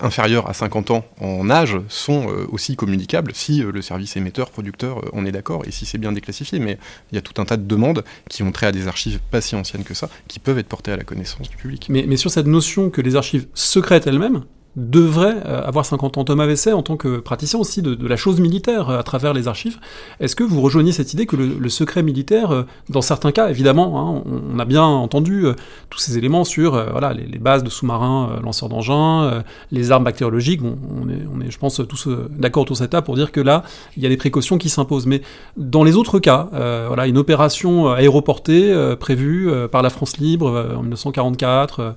[0.00, 4.50] inférieures à 50 ans en âge sont euh, aussi communicables si euh, le service émetteur,
[4.50, 6.58] producteur, on est d'accord, et si c'est bien déclassifié.
[6.58, 6.78] Mais
[7.12, 9.40] il y a tout un tas de demandes qui ont trait à des archives pas
[9.40, 11.86] si anciennes que ça, qui peuvent être portées à la connaissance du public.
[11.88, 14.42] Mais, mais sur cette notion que les archives secrètes elles-mêmes,
[14.76, 16.24] devrait euh, avoir 50 ans.
[16.24, 19.48] Thomas Vesset, en tant que praticien aussi de, la chose militaire euh, à travers les
[19.48, 19.78] archives,
[20.20, 23.98] est-ce que vous rejoignez cette idée que le, secret militaire, euh, dans certains cas, évidemment,
[23.98, 24.22] hein,
[24.52, 25.46] on, a bien entendu
[25.90, 31.08] tous ces éléments sur voilà, les, bases de sous-marins lanceurs d'engins, les armes bactériologiques, on,
[31.08, 33.62] est, on est, je pense, tous d'accord autour de table pour dire que là,
[33.96, 35.06] il y a des précautions qui s'imposent.
[35.06, 35.22] Mais
[35.56, 36.48] dans les autres cas,
[36.86, 41.94] voilà, une opération aéroportée prévue par la France libre en 1944,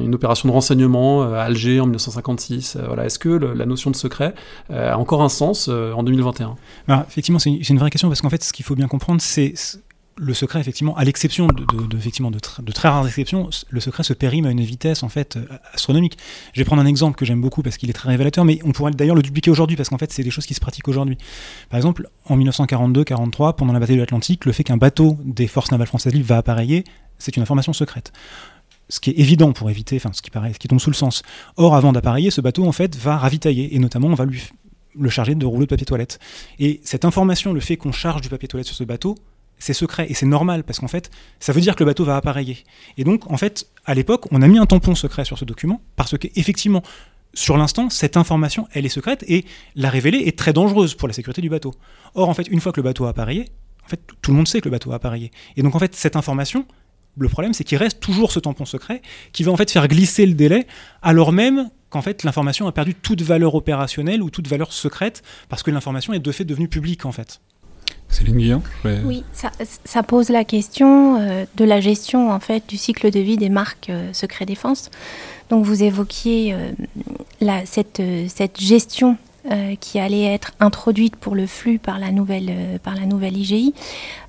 [0.00, 2.76] une opération de renseignement euh, à Alger en 1956.
[2.76, 4.34] Euh, voilà, Est-ce que la notion de secret
[4.70, 6.56] euh, a encore un sens en 2021
[6.88, 9.54] bah, Effectivement, c'est une, vraie question parce qu'en fait, ce qu'il faut bien comprendre, c'est
[10.16, 14.46] le secret, effectivement, à l'exception de, effectivement, de, très rares exceptions, le secret se périme
[14.46, 15.36] à une vitesse en fait
[15.72, 16.18] astronomique.
[16.52, 18.70] Je vais prendre un exemple que j'aime beaucoup parce qu'il est très révélateur, mais on
[18.70, 21.18] pourrait d'ailleurs le dupliquer aujourd'hui parce qu'en fait, c'est des choses qui se pratiquent aujourd'hui.
[21.68, 25.72] Par exemple, en 1942-43, pendant la bataille de l'Atlantique, le fait qu'un bateau des forces
[25.72, 26.84] navales françaises libres va appareiller,
[27.18, 28.12] c'est une information secrète
[28.88, 30.94] ce qui est évident pour éviter, enfin ce qui paraît, ce qui tombe sous le
[30.94, 31.22] sens.
[31.56, 34.42] Or, avant d'appareiller, ce bateau en fait va ravitailler et notamment on va lui
[34.98, 36.18] le charger de rouleaux de papier toilette.
[36.58, 39.16] Et cette information, le fait qu'on charge du papier toilette sur ce bateau,
[39.58, 41.10] c'est secret et c'est normal parce qu'en fait,
[41.40, 42.58] ça veut dire que le bateau va appareiller.
[42.96, 45.80] Et donc, en fait, à l'époque, on a mis un tampon secret sur ce document
[45.96, 46.82] parce qu'effectivement,
[47.32, 51.14] sur l'instant, cette information, elle est secrète et la révéler est très dangereuse pour la
[51.14, 51.74] sécurité du bateau.
[52.14, 53.46] Or, en fait, une fois que le bateau a appareillé,
[53.84, 55.30] en fait, tout le monde sait que le bateau a appareillé.
[55.56, 56.66] Et donc, en fait, cette information,
[57.18, 59.02] le problème, c'est qu'il reste toujours ce tampon secret
[59.32, 60.66] qui va en fait faire glisser le délai,
[61.02, 65.62] alors même qu'en fait, l'information a perdu toute valeur opérationnelle ou toute valeur secrète parce
[65.62, 67.40] que l'information est de fait devenue publique, en fait.
[68.08, 68.62] Céline Guillon
[69.04, 73.36] Oui, ça, pose la question euh, de la gestion en fait du cycle de vie
[73.36, 74.90] des marques euh, secret défense.
[75.50, 76.70] Donc vous évoquiez euh,
[77.64, 79.16] cette, cette, gestion
[79.80, 83.74] qui allait être introduite pour le flux par la nouvelle, par la nouvelle IGI.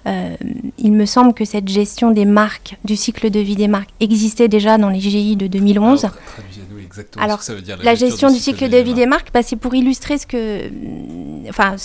[0.05, 4.47] il me semble que cette gestion des marques, du cycle de vie des marques, existait
[4.47, 6.07] déjà dans l'IGI de 2011.
[7.17, 7.77] Alors, ça veut dire.
[7.81, 10.69] La, gestion, du cycle, de vie des marques, bah, c'est pour illustrer ce que,
[11.49, 11.75] enfin,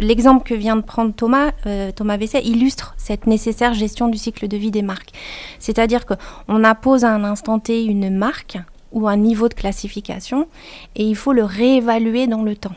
[0.00, 4.48] l'exemple que vient de prendre Thomas, euh, Thomas Vesset, illustre cette nécessaire gestion du cycle
[4.48, 5.10] de vie des marques.
[5.58, 8.58] C'est-à-dire qu'on appose à un instant T une marque
[8.96, 10.48] ou un niveau de classification
[10.96, 12.74] et il faut le réévaluer dans le temps.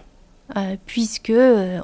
[0.57, 1.79] Euh, puisque, euh,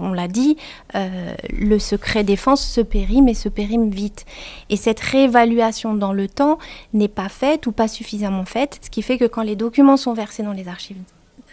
[0.00, 0.56] on, l'a dit,
[0.94, 4.24] euh, le secret défense se périme et se périme vite.
[4.70, 6.58] Et cette réévaluation dans le temps
[6.94, 10.14] n'est pas faite ou pas suffisamment faite, ce qui fait que quand les documents sont
[10.14, 10.96] versés dans les archives,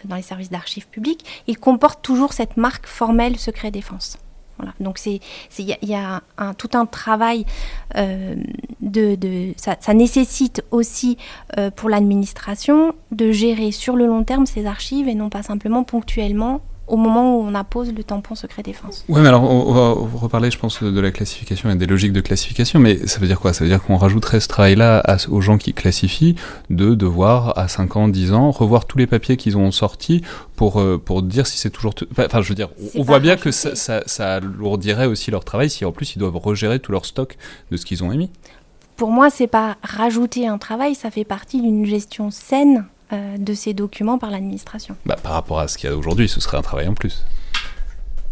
[0.06, 4.18] dans les services d'archives publiques, ils comportent toujours cette marque formelle secret défense.
[4.80, 5.20] Donc il
[5.58, 6.22] y, a,
[6.58, 7.44] tout un travail
[7.96, 8.34] euh,
[8.80, 11.16] de, ça, nécessite aussi
[11.58, 15.84] euh, pour l'administration de gérer sur le long terme ces archives et non pas simplement
[15.84, 19.04] ponctuellement au moment où on appose le tampon secret défense.
[19.08, 22.20] Oui, mais alors on, va reparler, je pense, de la classification et des logiques de
[22.20, 23.52] classification, mais ça veut dire quoi?
[23.52, 26.36] Ça veut dire qu'on rajouterait ce travail-là aux gens qui classifient
[26.70, 30.22] de devoir, à 5 ans, 10 ans, revoir tous les papiers qu'ils ont sortis
[30.54, 31.94] pour, euh, pour dire si c'est toujours...
[32.18, 35.70] Enfin, je veux dire, on voit bien que ça, ça, ça alourdirait aussi leur travail
[35.70, 37.36] si en plus ils doivent regérer tout leur stock
[37.70, 38.30] de ce qu'ils ont émis.
[38.96, 43.72] Pour moi, c'est pas rajouter un travail, ça fait partie d'une gestion saine de ces
[43.72, 44.96] documents par l'administration.
[45.06, 47.24] Bah, par rapport à ce qu'il y a aujourd'hui, ce serait un travail en plus.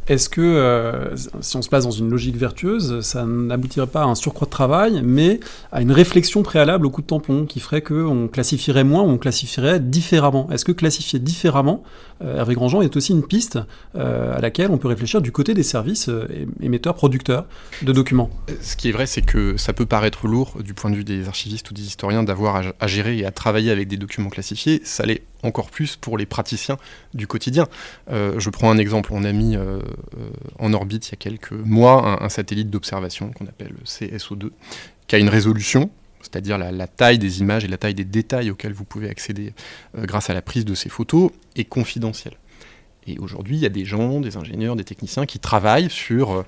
[0.07, 4.05] Est-ce que, euh, si on se place dans une logique vertueuse, ça n'aboutirait pas à
[4.05, 5.41] un surcroît de travail, mais
[5.73, 9.19] à une réflexion préalable au coup de tampon, qui ferait qu'on classifierait moins ou on
[9.19, 10.49] classifierait différemment?
[10.51, 11.83] Est-ce que classifier différemment,
[12.23, 13.59] euh, Hervé Grandjean, est aussi une piste
[13.97, 16.11] euh, à laquelle on peut réfléchir du côté des services
[16.61, 17.47] émetteurs, producteurs
[17.81, 18.29] de documents?
[18.61, 21.29] Ce qui est vrai, c'est que ça peut paraître lourd du point de vue des
[21.29, 24.83] archivistes ou des historiens d'avoir à, gérer et à travailler avec des documents classifiés.
[24.85, 25.05] Ça
[25.45, 26.77] encore plus pour les praticiens
[27.13, 27.67] du quotidien.
[28.09, 29.81] je prends un exemple, on a mis euh,
[30.59, 34.51] en orbite il y a quelques mois un, satellite d'observation qu'on appelle CSO2,
[35.07, 35.91] qui a une résolution
[36.23, 39.53] c'est-à-dire la, taille des images et la taille des détails auxquels vous pouvez accéder
[39.99, 42.39] euh, grâce à la prise de ces photos, est confidentielle.
[43.07, 46.43] Et aujourd'hui, il y a des gens, des ingénieurs, des techniciens qui travaillent sur euh,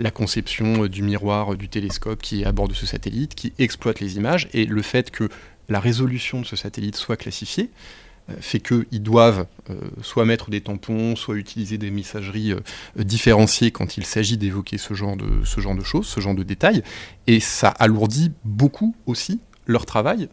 [0.00, 4.00] la conception du miroir du télescope qui est à bord de ce satellite, qui exploitent
[4.00, 5.28] les images, et le fait que
[5.68, 8.09] la résolution de ce satellite soit classifiée, euh,
[8.40, 12.60] fait qu'ils doivent euh, soit mettre des tampons, soit utiliser des messageries euh,
[12.96, 16.42] différenciées quand il s'agit d'évoquer ce, genre de, ce genre de choses, ce genre de
[16.42, 16.82] détails.
[17.26, 20.28] Et ça alourdit beaucoup aussi leur travail.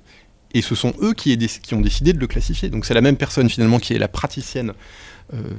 [0.53, 2.69] Et ce sont eux qui, qui ont décidé de le classifier.
[2.69, 4.73] Donc c'est la même personne finalement qui est la praticienne.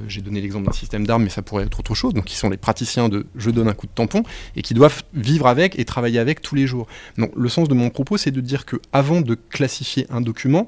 [0.07, 2.15] J'ai donné l'exemple d'un système d'armes, mais ça pourrait être autre chose.
[2.15, 4.23] Donc qui sont les praticiens de je donne un coup de tampon
[4.55, 6.87] et qui doivent vivre avec et travailler avec tous les jours.
[7.19, 10.67] Donc le sens de mon propos, c'est de dire que avant de classifier un document,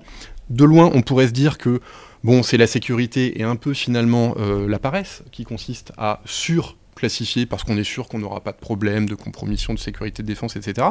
[0.52, 1.80] de loin, on pourrait se dire que
[2.24, 7.45] bon, c'est la sécurité et un peu finalement euh, la paresse qui consiste à surclassifier
[7.45, 10.56] parce qu'on est sûr qu'on n'aura pas de problème de compromission de sécurité de défense,
[10.56, 10.88] etc.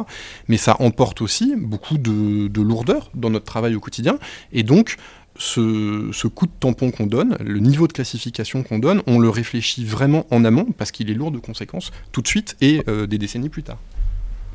[0.47, 4.17] Mais ça emporte aussi beaucoup de, lourdeur dans notre travail au quotidien.
[4.51, 4.97] Et donc,
[5.37, 9.85] ce, coup de tampon qu'on donne, le niveau de classification qu'on donne, on le réfléchit
[9.85, 13.17] vraiment en amont parce qu'il est lourd de conséquences tout de suite et euh, des
[13.17, 13.77] décennies plus tard.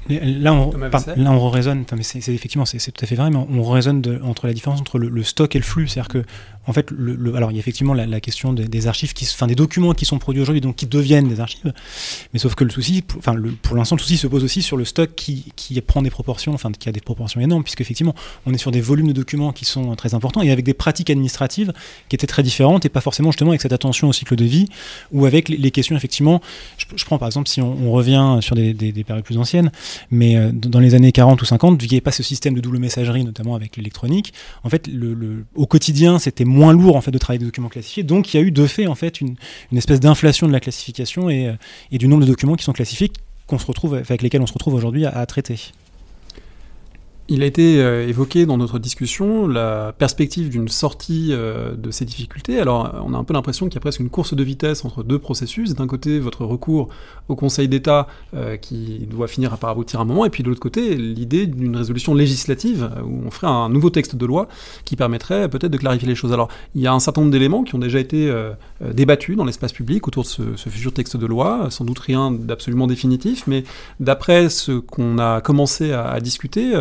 [0.09, 4.03] Là, on, là, on raisonne, c'est effectivement, c'est tout à fait vrai, mais on, raisonne
[4.23, 5.89] entre la différence entre le, le stock et le flux.
[5.89, 6.25] C'est-à-dire que
[6.67, 6.91] en fait,
[7.35, 10.19] alors il y a effectivement la, question des, archives, qui, enfin des documents qui sont
[10.19, 11.73] produits aujourd'hui, donc qui deviennent des archives.
[12.33, 14.85] Mais sauf que le souci, enfin pour l'instant, le souci se pose aussi sur le
[14.85, 15.45] stock qui,
[15.87, 18.15] prend des proportions, enfin qui a des proportions énormes, puisque effectivement,
[18.47, 21.11] on est sur des volumes de documents qui sont très importants et avec des pratiques
[21.11, 21.73] administratives
[22.09, 24.69] qui étaient très différentes et pas forcément justement avec cette attention au cycle de vie
[25.13, 26.41] ou avec les, questions effectivement.
[26.79, 29.71] Je, prends par exemple si on, revient sur des, des, périodes plus anciennes,
[30.11, 32.55] mais euh, dans les années 40 ou 50, vu qu'il n'y avait pas ce système
[32.55, 34.33] de double messagerie, notamment avec l'électronique,
[34.65, 34.91] en fait,
[35.55, 38.03] au quotidien, c'était lourd en fait de travailler des documents classifiés.
[38.03, 39.37] Donc il y a eu de fait en fait une,
[39.75, 41.53] espèce d'inflation de la classification et, euh,
[41.93, 43.11] et, du nombre de documents qui sont classifiés
[43.47, 45.59] qu'on se retrouve avec lesquels on se retrouve aujourd'hui à, traiter.
[47.29, 52.05] Il a été euh, évoqué dans notre discussion la perspective d'une sortie euh, de ces
[52.05, 52.61] difficultés.
[52.61, 55.03] Alors, on a un peu l'impression qu'il y a presque une course de vitesse entre
[55.03, 55.75] deux processus.
[55.75, 56.89] D'un côté, votre recours
[57.29, 60.49] au Conseil d'État euh, qui doit finir par aboutir à un moment, et puis de
[60.49, 64.47] l'autre côté, l'idée d'une résolution législative où on ferait un nouveau texte de loi
[64.85, 66.33] qui permettrait peut-être de clarifier les choses.
[66.33, 68.33] Alors, il y a un certain nombre d'éléments qui ont déjà été
[68.81, 71.67] débattus dans l'espace public autour de ce, futur texte de loi.
[71.71, 73.65] Sans doute rien d'absolument définitif, mais
[73.99, 76.73] d'après ce qu'on a commencé à discuter,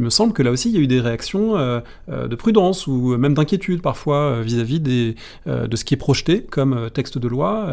[0.00, 2.34] il me semble que là aussi il y a eu des réactions euh, euh, de
[2.34, 5.14] prudence ou même d'inquiétude parfois euh, vis-à-vis de
[5.46, 7.68] ce qui est projeté comme texte de loi.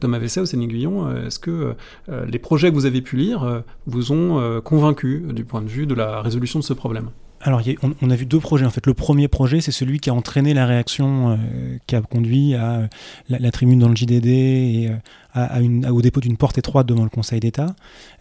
[0.00, 1.74] Thomas Vessé au Sénéguillon, est-ce que
[2.08, 5.94] les projets que vous avez pu lire vous ont convaincu du point de vue de
[5.94, 7.10] la résolution de ce problème?
[7.40, 7.60] Alors,
[8.00, 8.64] on, a vu deux projets.
[8.64, 11.38] En fait, le premier projet, c'est celui qui a entraîné la réaction
[11.86, 12.88] qui a conduit à
[13.28, 14.90] la, tribune dans le JDD et
[15.34, 17.74] au dépôt d'une porte étroite devant le Conseil d'État.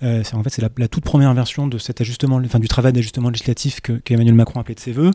[0.03, 3.29] Euh, en fait, c'est la, toute première version de cet ajustement, enfin du travail d'ajustement
[3.29, 5.11] législatif que, qu'Emmanuel Macron appelait de ses voeux.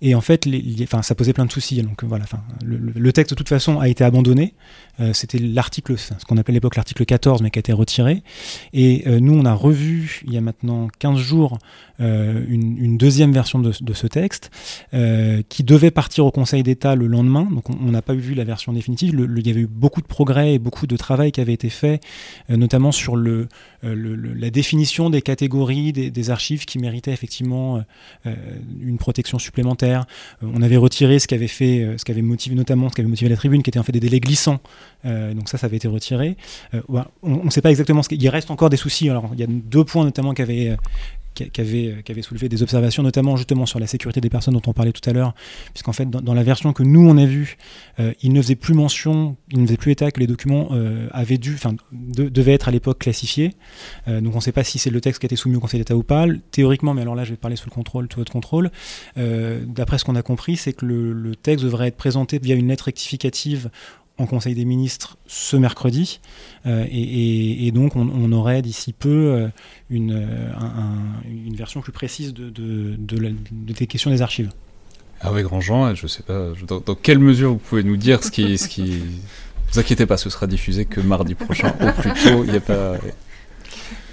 [0.00, 0.48] Et en fait,
[1.02, 1.82] ça posait plein de soucis.
[1.82, 2.24] Donc voilà,
[2.64, 4.54] le, texte de toute façon a été abandonné.
[5.00, 8.22] Euh, c'était l'article, ce qu'on appelait à l'époque l'article 14, mais qui a été retiré.
[8.72, 11.58] Et euh, nous, on a revu il y a maintenant 15 jours
[11.98, 14.50] une, deuxième version de, de ce texte
[15.50, 17.46] qui devait partir au Conseil d'État le lendemain.
[17.50, 19.14] Donc on n'a pas vu la version définitive.
[19.36, 22.00] il y avait eu beaucoup de progrès et beaucoup de travail qui avait été fait,
[22.50, 23.48] euh, notamment sur le,
[23.84, 27.82] euh, la définition des catégories des, archives qui méritaient effectivement
[28.26, 28.34] euh,
[28.80, 30.06] une protection supplémentaire.
[30.42, 33.10] on avait retiré ce qui avait fait, ce qui avait motivé notamment ce qui avait
[33.10, 34.60] motivé la tribune, qui était en fait des délais glissants.
[35.04, 36.36] donc ça, ça avait été retiré.
[37.22, 39.08] on ne sait pas exactement ce qu'il reste encore des soucis.
[39.08, 40.76] Alors il y a deux points notamment qui avaient
[41.34, 44.72] qui, avait, avait soulevé des observations, notamment justement sur la sécurité des personnes dont on
[44.72, 45.34] parlait tout à l'heure,
[45.72, 47.56] puisqu'en fait, dans, la version que nous on a vue,
[47.98, 51.08] euh, il ne faisait plus mention, il ne faisait plus état que les documents euh,
[51.12, 53.54] avaient dû, enfin, devaient être à l'époque classifiés.
[54.08, 55.60] Euh, donc on ne sait pas si c'est le texte qui a été soumis au
[55.60, 56.26] Conseil d'État ou pas.
[56.50, 58.70] Théoriquement, mais alors là, je vais parler sous le contrôle, tout votre contrôle.
[59.16, 62.84] D'après ce qu'on a compris, c'est que le texte devrait être présenté via une lettre
[62.84, 63.70] rectificative
[64.20, 66.20] en Conseil des ministres ce mercredi.
[66.66, 69.48] Euh, et, donc, on, aurait d'ici peu euh,
[69.88, 70.52] une, euh,
[71.28, 74.50] une, version plus précise de, de, des questions des archives.
[75.22, 78.30] Ah oui, Grand-Jean, je ne sais pas dans, quelle mesure vous pouvez nous dire ce
[78.30, 78.56] qui.
[78.58, 78.82] Ce qui...
[78.82, 82.44] Ne vous inquiétez pas, ce sera diffusé que mardi prochain au plus tôt.
[82.44, 82.96] Il n'y a pas.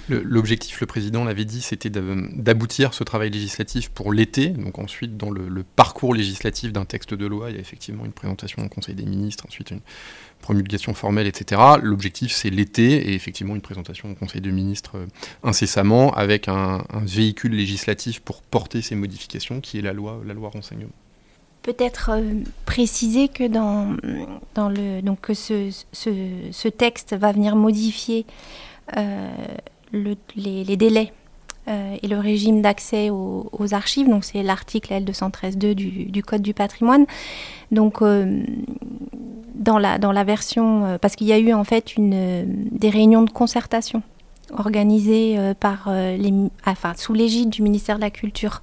[0.08, 4.48] L'objectif, le président l'avait dit, c'était d'aboutir ce travail législatif pour l'été.
[4.48, 8.12] Donc ensuite, dans le, parcours législatif d'un texte de loi, il y a effectivement une
[8.12, 9.80] présentation au Conseil des ministres, ensuite une
[10.40, 11.60] promulgation formelle, etc.
[11.82, 15.06] L'objectif, c'est l'été et effectivement une présentation au Conseil des ministres euh,
[15.42, 20.48] incessamment avec un, véhicule législatif pour porter ces modifications, qui est la loi, la loi
[20.48, 20.92] renseignement.
[21.62, 23.44] Peut-être euh, préciser que
[25.02, 28.24] donc ce, texte va venir modifier
[28.96, 29.28] euh,
[29.92, 31.12] les, délais
[31.68, 34.08] euh, et le régime d'accès aux, archives.
[34.08, 37.06] Donc c'est l'article L213.2 du, Code du patrimoine.
[37.70, 38.42] Donc euh,
[39.54, 42.90] dans, la, dans la version, euh, parce qu'il y a eu en fait une, des
[42.90, 44.02] réunions de concertation
[44.56, 46.32] organisées par les,
[46.64, 48.62] enfin, sous l'égide du ministère de la Culture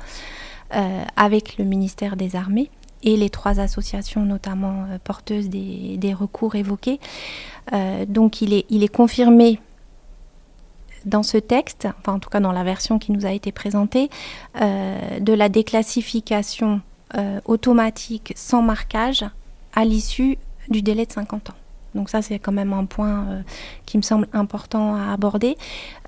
[1.15, 2.71] avec le ministère des Armées
[3.03, 6.99] et les trois associations, notamment porteuses des, des, recours évoqués.
[8.07, 9.59] donc il est, il est confirmé
[11.05, 14.09] dans ce texte, enfin en tout cas dans la version qui nous a été présentée,
[14.61, 16.81] euh, de la déclassification
[17.15, 19.25] euh, automatique sans marquage
[19.73, 20.37] à l'issue
[20.69, 21.53] du délai de 50 ans.
[21.93, 23.41] Donc ça, c'est quand même un point euh,
[23.85, 25.55] qui me semble important à aborder.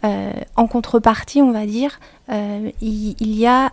[0.04, 3.72] en contrepartie, on va dire, il, y a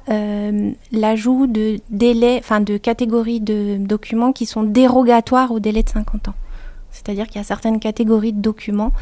[0.92, 6.28] l'ajout de délais, enfin de catégories de documents qui sont dérogatoires au délai de 50
[6.28, 6.34] ans.
[6.94, 8.92] C'est-à-dire qu'il y a certaines catégories de documents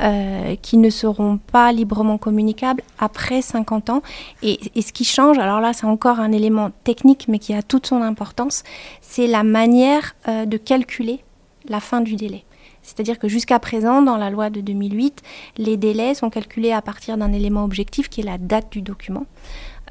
[0.00, 4.02] euh, qui ne seront pas librement communicables après 50 ans.
[4.42, 7.86] Et, ce qui change, alors là c'est encore un élément technique mais qui a toute
[7.86, 8.62] son importance,
[9.00, 11.24] c'est la manière euh, de calculer
[11.68, 12.44] la fin du délai.
[12.82, 15.22] C'est-à-dire que jusqu'à présent, dans la loi de 2008,
[15.58, 19.26] les délais sont calculés à partir d'un élément objectif qui est la date du document.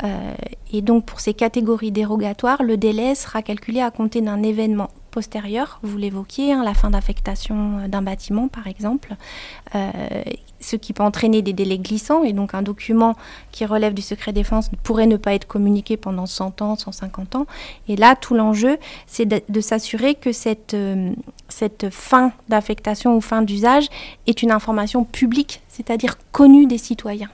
[0.04, 0.34] Euh,
[0.72, 5.80] et donc pour ces catégories dérogatoires, le délai sera calculé à compter d'un événement postérieure,
[5.82, 9.16] vous l'évoquiez, hein, la fin d'affectation euh, d'un bâtiment par exemple,
[9.74, 9.92] euh,
[10.60, 13.16] ce qui peut entraîner des délais glissants et donc un document
[13.52, 17.48] qui relève du secret défense pourrait ne pas être communiqué pendant 100 ans, 150 ans.
[17.88, 18.78] Et là, tout l'enjeu,
[19.08, 20.76] c'est de, s'assurer que cette
[21.92, 23.88] fin d'affectation ou fin d'usage
[24.26, 27.30] est une information publique, c'est-à-dire connue des citoyens.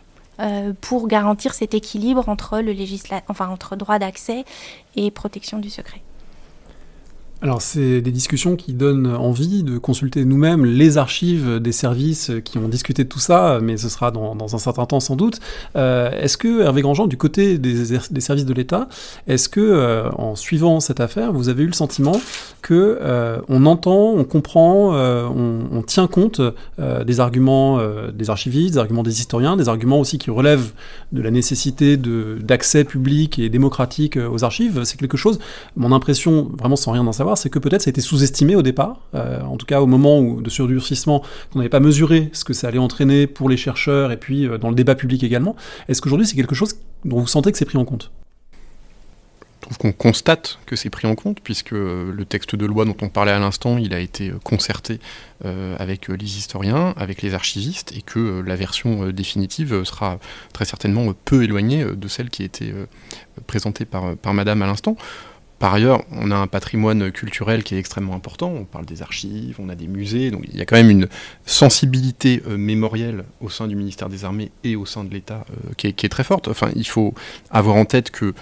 [0.81, 2.73] Pour garantir cet équilibre entre le
[3.27, 4.45] enfin entre droit d'accès
[4.95, 6.01] et protection du secret.
[7.43, 12.57] Alors c'est des discussions qui donnent envie de consulter nous-mêmes les archives des services qui
[12.57, 15.41] ont discuté de tout ça, mais ce sera dans, un certain temps sans doute.
[15.75, 18.87] Euh, est-ce que Hervé Grandjean, du côté des, services de l'État,
[19.27, 22.13] est-ce que euh, en suivant cette affaire, vous avez eu le sentiment
[22.61, 26.39] que euh, on entend, on comprend, on, tient compte
[26.79, 27.81] des arguments
[28.13, 30.71] des archivistes, des arguments des historiens, des arguments aussi qui relèvent
[31.11, 34.85] de la nécessité d'accès public et démocratique aux archives?
[34.85, 35.39] C'est quelque chose,
[35.75, 38.61] mon impression, vraiment sans rien en savoir, c'est que peut-être ça a été sous-estimé au
[38.61, 42.43] départ, euh, en tout cas au moment où, de surdurcissement, qu'on n'avait pas mesuré ce
[42.43, 45.55] que ça allait entraîner pour les chercheurs et puis euh, dans le débat public également.
[45.87, 46.75] Est-ce qu'aujourd'hui c'est quelque chose
[47.05, 48.11] dont vous sentez que c'est pris en compte?
[49.61, 52.83] Je trouve qu'on constate que c'est pris en compte, puisque euh, le texte de loi
[52.83, 54.99] dont on parlait à l'instant, il a été concerté
[55.77, 60.17] avec les historiens, avec les archivistes, et que la version définitive sera
[60.53, 62.73] très certainement peu éloignée de celle qui a été
[63.45, 64.95] présentée par, par Madame à l'instant.
[65.63, 68.51] Par ailleurs, on a un patrimoine culturel qui est extrêmement important.
[68.53, 71.07] On parle des archives, on a des musées, donc il y a quand même une
[71.45, 75.71] sensibilité euh, mémorielle au sein du ministère des Armées et au sein de l'État euh,
[75.77, 76.49] qui, est très forte.
[76.49, 77.13] Enfin, il faut
[77.49, 78.33] avoir en tête que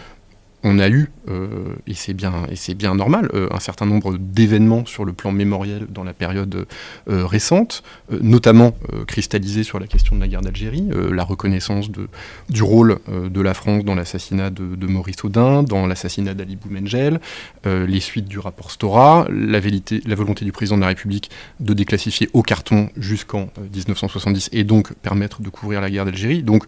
[0.64, 4.18] on a eu, euh, et c'est bien, et c'est bien normal, euh, un certain nombre
[4.18, 6.68] d'événements sur le plan mémoriel dans la période
[7.09, 8.76] euh, récente, notamment
[9.07, 12.07] cristallisés sur la question de la guerre d'Algérie, la reconnaissance de,
[12.49, 17.20] du rôle de la France dans l'assassinat de, Maurice Audin, dans l'assassinat d'Ali Boumengel,
[17.66, 22.30] les suites du rapport Stora, la, la, volonté du président de la République de déclassifier
[22.34, 26.43] au carton jusqu'en 1970 et donc permettre de couvrir la guerre d'Algérie.
[26.43, 26.66] Donc,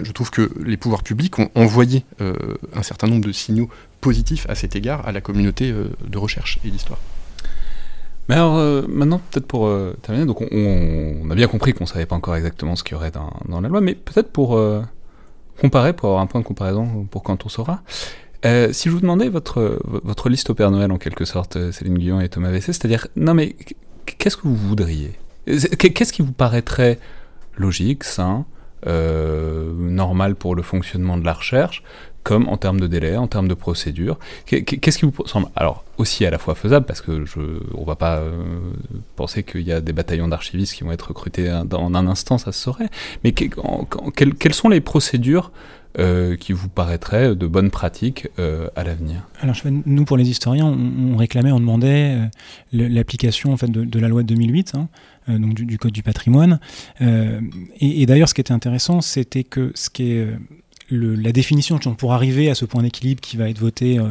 [0.00, 3.68] je trouve que les pouvoirs publics ont envoyé un certain nombre de signaux
[4.04, 6.98] positifs à cet égard à la communauté euh, de recherche et d'histoire.
[8.28, 11.88] Mais alors, euh, maintenant, peut-être pour euh, terminer, donc on, a bien compris qu'on ne
[11.88, 14.58] savait pas encore exactement ce qu'il y aurait dans, la loi, mais peut-être pour
[15.60, 17.82] comparer, pour avoir un point de comparaison pour quand on saura.
[18.44, 22.20] si je vous demandais votre, votre liste au Père Noël, en quelque sorte, Céline Guillon
[22.20, 23.56] et Thomas Vessé, c'est-à-dire, non mais,
[24.06, 25.12] qu'est-ce que vous voudriez?
[25.46, 26.98] Qu'est-ce qui vous paraîtrait
[27.56, 28.46] logique, sain,
[28.86, 31.82] normal pour le fonctionnement de la recherche?
[32.24, 34.18] Comme en termes de délai, en termes de procédure.
[34.46, 37.40] Qu'est-ce qui vous semble alors aussi à la fois faisable parce que je,
[37.74, 38.42] on va pas euh,
[39.14, 42.50] penser qu'il y a des bataillons d'archivistes qui vont être recrutés en un instant, ça
[42.50, 42.88] se saurait.
[43.22, 45.52] Mais quelles sont les procédures
[45.98, 49.28] euh, qui vous paraîtraient de bonnes pratiques euh, à l'avenir?
[49.40, 52.18] Alors, nous, pour les historiens, on, réclamait, on demandait
[52.72, 54.88] l'application en fait, de, la loi de 2008, hein,
[55.28, 56.58] donc du, Code du patrimoine.
[57.00, 60.28] et, et d'ailleurs, ce qui était intéressant, c'était que ce qui est
[60.90, 64.04] la définition pour arriver à ce point d'équilibre qui va être voté euh,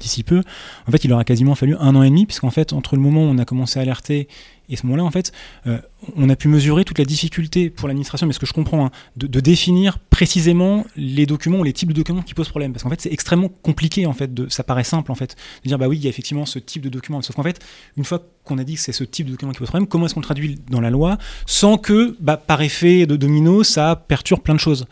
[0.00, 0.42] d'ici peu,
[0.86, 3.22] en fait, il aura quasiment fallu un an et demi, puisqu'en fait, entre le moment
[3.22, 4.28] où on a commencé à alerter
[4.68, 5.32] et ce moment-là, en fait,
[5.66, 5.78] euh,
[6.16, 8.90] on a pu mesurer toute la difficulté pour l'administration, mais ce que je comprends, hein,
[9.16, 12.72] de, définir précisément les documents ou les types de documents qui posent problème.
[12.72, 15.78] Parce qu'en fait, c'est extrêmement compliqué, en fait, ça paraît simple, en fait, de dire,
[15.78, 17.20] bah oui, il y a effectivement ce type de document.
[17.22, 17.60] Sauf qu'en fait,
[17.96, 20.06] une fois qu'on a dit que c'est ce type de document qui pose problème, comment
[20.06, 23.96] est-ce qu'on le traduit dans la loi sans que, bah, par effet de domino, ça
[23.96, 24.86] perturbe plein de choses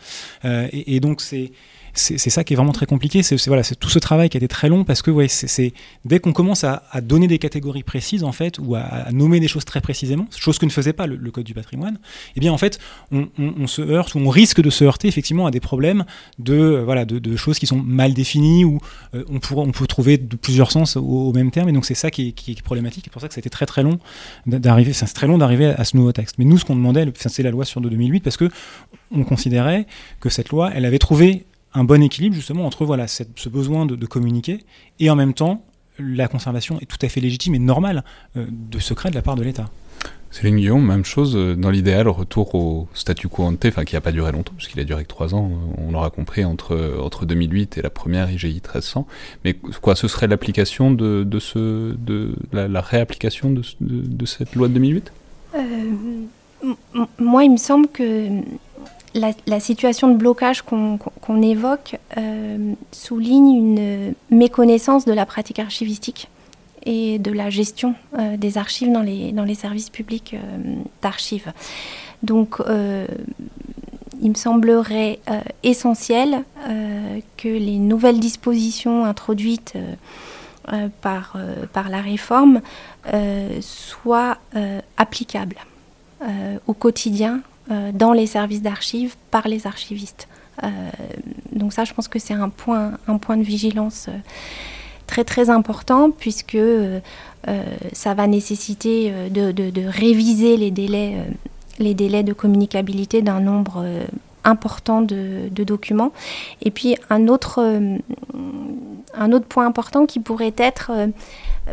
[0.45, 1.51] euh, et, donc, c'est
[1.93, 3.21] c'est ça qui est vraiment très compliqué.
[3.21, 5.73] C'est voilà, tout ce travail qui a été très long parce que ouais, c'est
[6.05, 9.65] dès qu'on commence à, donner des catégories précises en fait ou à, nommer des choses
[9.65, 11.99] très précisément, chose que ne faisait pas le, code du patrimoine,
[12.35, 12.79] eh bien en fait
[13.11, 16.05] on, se heurte ou on risque de se heurter effectivement à des problèmes
[16.39, 18.79] de voilà de, choses qui sont mal définies ou
[19.15, 21.95] euh, on pourrait on peut trouver de plusieurs sens au, même terme et donc c'est
[21.95, 23.05] ça qui est, problématique.
[23.05, 23.99] C'est pour ça que ça a été très très long
[24.45, 26.35] d'arriver, c'est très long d'arriver à ce nouveau texte.
[26.37, 28.49] Mais nous ce qu'on demandait, c'est la loi sur 2008 parce que
[29.11, 29.85] on considérait
[30.19, 34.05] que cette loi, elle avait trouvé un bon équilibre justement entre voilà, ce besoin de,
[34.05, 34.63] communiquer
[34.99, 35.65] et en même temps
[35.99, 38.03] la conservation est tout à fait légitime et normale
[38.35, 39.69] euh, de secret de la part de l'État.
[40.31, 44.01] Céline Guillaume, même chose, euh, dans l'idéal, retour au statu quo ante, enfin qui n'a
[44.01, 47.27] pas duré longtemps, puisqu'il a duré que trois ans, euh, on l'aura compris, entre, entre
[47.27, 49.05] 2008 et la première IGI 1300.
[49.45, 54.67] Mais quoi, ce serait l'application de, de, ce, de la, réapplication de, de, cette loi
[54.67, 55.13] de 2008
[57.19, 58.41] Moi, il me semble que
[59.13, 66.29] la, situation de blocage qu'on évoque euh, souligne une méconnaissance de la pratique archivistique
[66.85, 71.51] et de la gestion euh, des archives dans les, services publics euh, d'archives.
[72.23, 72.57] Donc,
[74.21, 75.19] il me semblerait
[75.61, 76.45] essentiel
[77.35, 79.73] que les nouvelles dispositions introduites
[81.01, 81.35] par,
[81.89, 82.61] la réforme
[83.59, 84.37] soient
[84.95, 85.57] applicables
[86.65, 90.27] au quotidien dans les services d'archives par les archivistes.
[90.63, 90.67] Euh,
[91.51, 94.17] donc ça, je pense que c'est un point, un point de vigilance euh,
[95.07, 96.57] très très important puisque
[97.91, 101.17] ça va nécessiter de, réviser les délais,
[101.77, 103.85] les délais de communicabilité d'un nombre
[104.45, 106.13] important de, documents.
[106.61, 107.61] Et puis un autre,
[109.13, 110.91] un autre point important qui pourrait être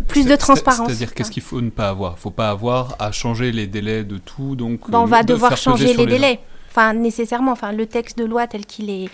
[0.09, 0.87] plus de transparence.
[0.87, 2.15] C'est-à-dire qu'est-ce qu'il faut ne pas avoir?
[2.17, 4.91] Il faut pas avoir à changer les délais de tout, donc.
[4.91, 6.41] Ben, on va devoir changer les délais.
[6.71, 7.53] Enfin, nécessairement.
[7.53, 9.09] Enfin, le texte de loi tel qu'il est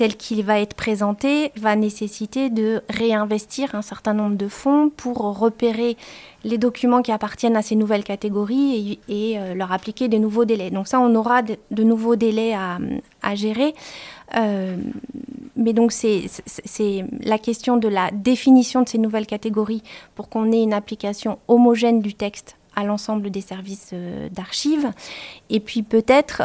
[0.00, 5.18] tel qu'il va être présenté va nécessiter de réinvestir un certain nombre de fonds pour
[5.38, 5.98] repérer
[6.42, 10.70] les documents qui appartiennent à ces nouvelles catégories et, euh, leur appliquer des nouveaux délais.
[10.70, 13.74] Donc ça, on aura de, nouveaux délais à, gérer.
[14.36, 14.76] Euh,
[15.60, 16.24] mais donc c'est
[17.20, 19.82] la question de la définition de ces nouvelles catégories
[20.16, 24.90] pour qu'on ait une application homogène du texte à l'ensemble des services euh, d'archives.
[25.50, 26.42] Et puis peut-être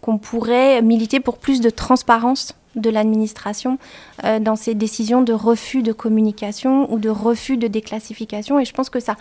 [0.00, 3.78] qu'on pourrait militer pour plus de transparence de l'administration
[4.24, 8.60] euh, dans ces décisions de refus de communication ou de refus de déclassification.
[8.60, 9.16] Et je pense que ça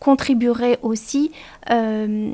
[0.00, 1.30] contribuerait aussi
[1.70, 2.32] euh,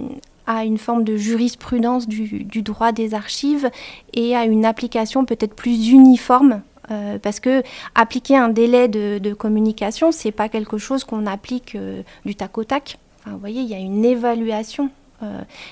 [0.51, 3.71] à une forme de jurisprudence du, droit des archives
[4.15, 6.63] et à une application peut-être plus uniforme.
[6.91, 7.63] Euh, parce que
[7.95, 11.79] appliquer un délai de, de communication, c'est pas quelque chose qu'on applique
[12.25, 12.99] du tac au tac.
[13.27, 15.00] vous voyez, il y a une évaluation euh,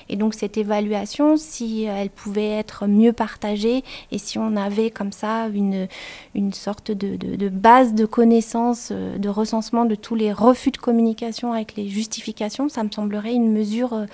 [0.09, 5.11] et donc cette évaluation, si elle pouvait être mieux partagée et si on avait comme
[5.11, 5.87] ça une,
[6.35, 10.77] une sorte de, de, base de connaissances, euh, de recensement de tous les refus de
[10.77, 14.05] communication avec les justifications, ça me semblerait une mesure euh,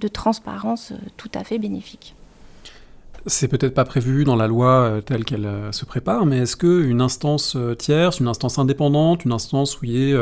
[0.00, 2.14] de transparence tout à fait bénéfique.
[3.26, 6.56] C'est peut-être pas prévu dans la loi euh, telle qu'elle euh, se prépare, mais est-ce
[6.56, 10.16] qu'une instance euh, tierce, une instance indépendante, une instance où il y ait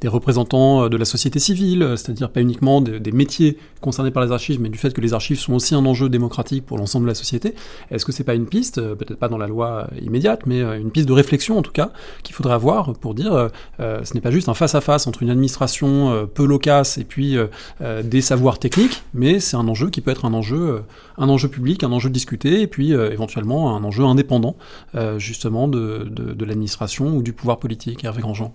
[0.00, 4.60] des représentants de la société civile, c'est-à-dire pas uniquement des métiers concernés par les archives,
[4.60, 7.14] mais du fait que les archives sont aussi un enjeu démocratique pour l'ensemble de la
[7.14, 7.54] société,
[7.90, 11.08] est-ce que c'est pas une piste, peut-être pas dans la loi immédiate, mais une piste
[11.08, 11.90] de réflexion en tout cas,
[12.22, 13.48] qu'il faudrait avoir pour dire
[13.78, 17.36] ce n'est pas juste un face-à-face entre une administration peu loquace et puis
[17.80, 20.82] des savoirs techniques, mais c'est un enjeu qui peut être un enjeu,
[21.18, 24.56] un enjeu public, un enjeu discuté et puis euh, éventuellement un enjeu indépendant
[24.94, 28.54] euh, justement de, de, l'administration ou du pouvoir politique, Hervé Grandjean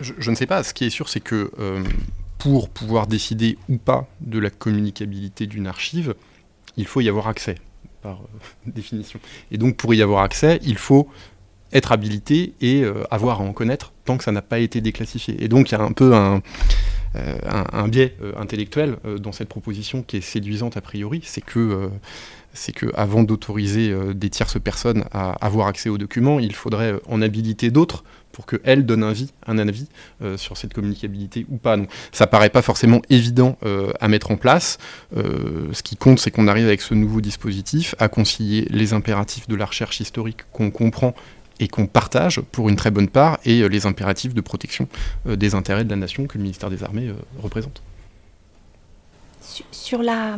[0.00, 1.82] je, je, ne sais pas, ce qui est sûr c'est que euh,
[2.38, 6.14] pour pouvoir décider ou pas de la communicabilité d'une archive,
[6.76, 7.56] il faut y avoir accès,
[8.02, 8.20] par
[8.66, 9.20] définition.
[9.50, 11.08] Et donc pour y avoir accès, il faut
[11.72, 15.42] être habilité et avoir à en connaître tant que ça n'a pas été déclassifié.
[15.42, 16.42] Et donc il y a un peu un,
[17.14, 21.90] un, biais intellectuel dans cette proposition qui est séduisante a priori, c'est que
[22.54, 26.98] c'est qu'avant d'autoriser euh, des tierces personnes à avoir accès aux documents, il faudrait euh,
[27.08, 29.88] en habiliter d'autres pour qu'elles donnent un avis, un avis
[30.22, 31.76] euh, sur cette communicabilité ou pas.
[31.76, 33.58] Donc ça paraît pas forcément évident
[34.00, 34.78] à mettre en place.
[35.14, 39.54] ce qui compte, c'est qu'on arrive avec ce nouveau dispositif à concilier les impératifs de
[39.54, 41.14] la recherche historique qu'on comprend
[41.60, 44.88] et qu'on partage pour une très bonne part, et les impératifs de protection
[45.26, 47.82] des intérêts de la nation que le ministère des Armées représente.
[49.82, 50.36] Sur la,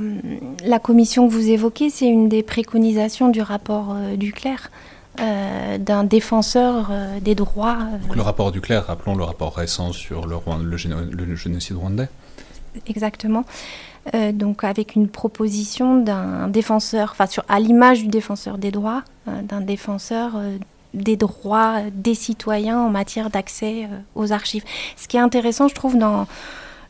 [0.64, 4.70] la, commission que vous évoquez, c'est une des préconisations du rapport euh, du clerc.
[5.20, 7.76] Euh, d'un défenseur euh, des droits.
[8.12, 12.08] le rapport du rappelons le rapport récent sur le, le, génocide rwandais.
[12.88, 13.44] Exactement.
[14.32, 20.32] donc avec une proposition d'un défenseur, enfin à l'image du défenseur des droits, d'un défenseur
[20.94, 24.64] des droits des citoyens en matière d'accès aux archives.
[24.96, 26.26] Ce qui est intéressant, je trouve, dans,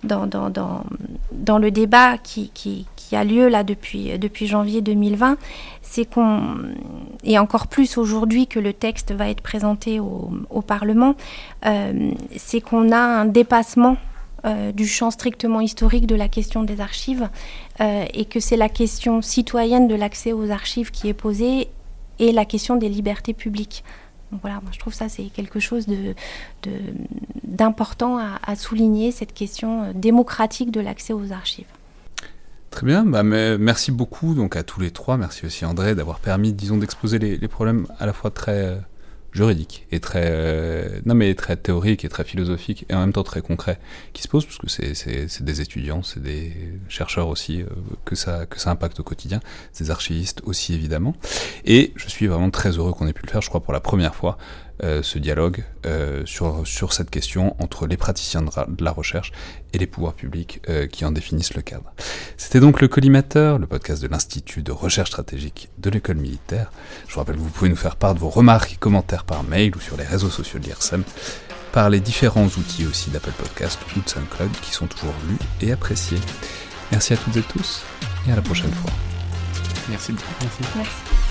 [0.04, 5.36] dans, le débat qui, a lieu là depuis, janvier 2020,
[5.82, 6.56] c'est qu'on,
[7.22, 11.14] et encore plus aujourd'hui que le texte va être présenté au, au Parlement,
[11.66, 13.96] euh, c'est qu'on a un dépassement
[14.46, 17.30] euh, du champ strictement historique de la question des archives
[17.80, 21.68] euh, et que c'est la question citoyenne de l'accès aux archives qui est posée
[22.18, 23.84] et la question des libertés publiques
[24.40, 26.14] voilà, moi je trouve ça c'est quelque chose de,
[27.44, 31.66] d'important à, souligner, cette question euh, démocratique de l'accès aux archives.
[32.70, 36.52] Très bien, bah, merci beaucoup donc à tous les trois, merci aussi André d'avoir permis,
[36.52, 38.76] disons, d'exposer les, les, problèmes à la fois très euh,
[39.34, 43.24] juridique et très euh, non mais très théorique et très philosophique et en même temps
[43.24, 43.78] très concret
[44.12, 46.52] qui se pose parce que c'est des étudiants, c'est des
[46.88, 47.66] chercheurs aussi euh,
[48.04, 49.40] que ça que ça impacte au quotidien,
[49.78, 51.14] des archivistes aussi évidemment.
[51.64, 53.80] Et je suis vraiment très heureux qu'on ait pu le faire, je crois pour la
[53.80, 54.38] première fois
[54.82, 58.50] euh, ce dialogue euh, sur, sur cette question entre les praticiens de,
[58.84, 59.30] la recherche
[59.72, 61.92] et les pouvoirs publics euh, qui en définissent le cadre.
[62.36, 66.72] C'était donc le Collimateur, le podcast de l'Institut de recherche stratégique de l'école militaire.
[67.06, 69.44] Je vous rappelle que vous pouvez nous faire part de vos remarques et commentaires par
[69.44, 71.04] mail ou sur les réseaux sociaux de l'IRSEM,
[71.70, 75.70] par les différents outils aussi d'Apple Podcast ou de SoundCloud qui sont toujours lus et
[75.70, 76.18] appréciés.
[76.90, 77.82] Merci à toutes et tous
[78.26, 78.90] et à la prochaine fois.
[79.88, 80.46] Merci beaucoup.
[80.76, 81.23] Merci.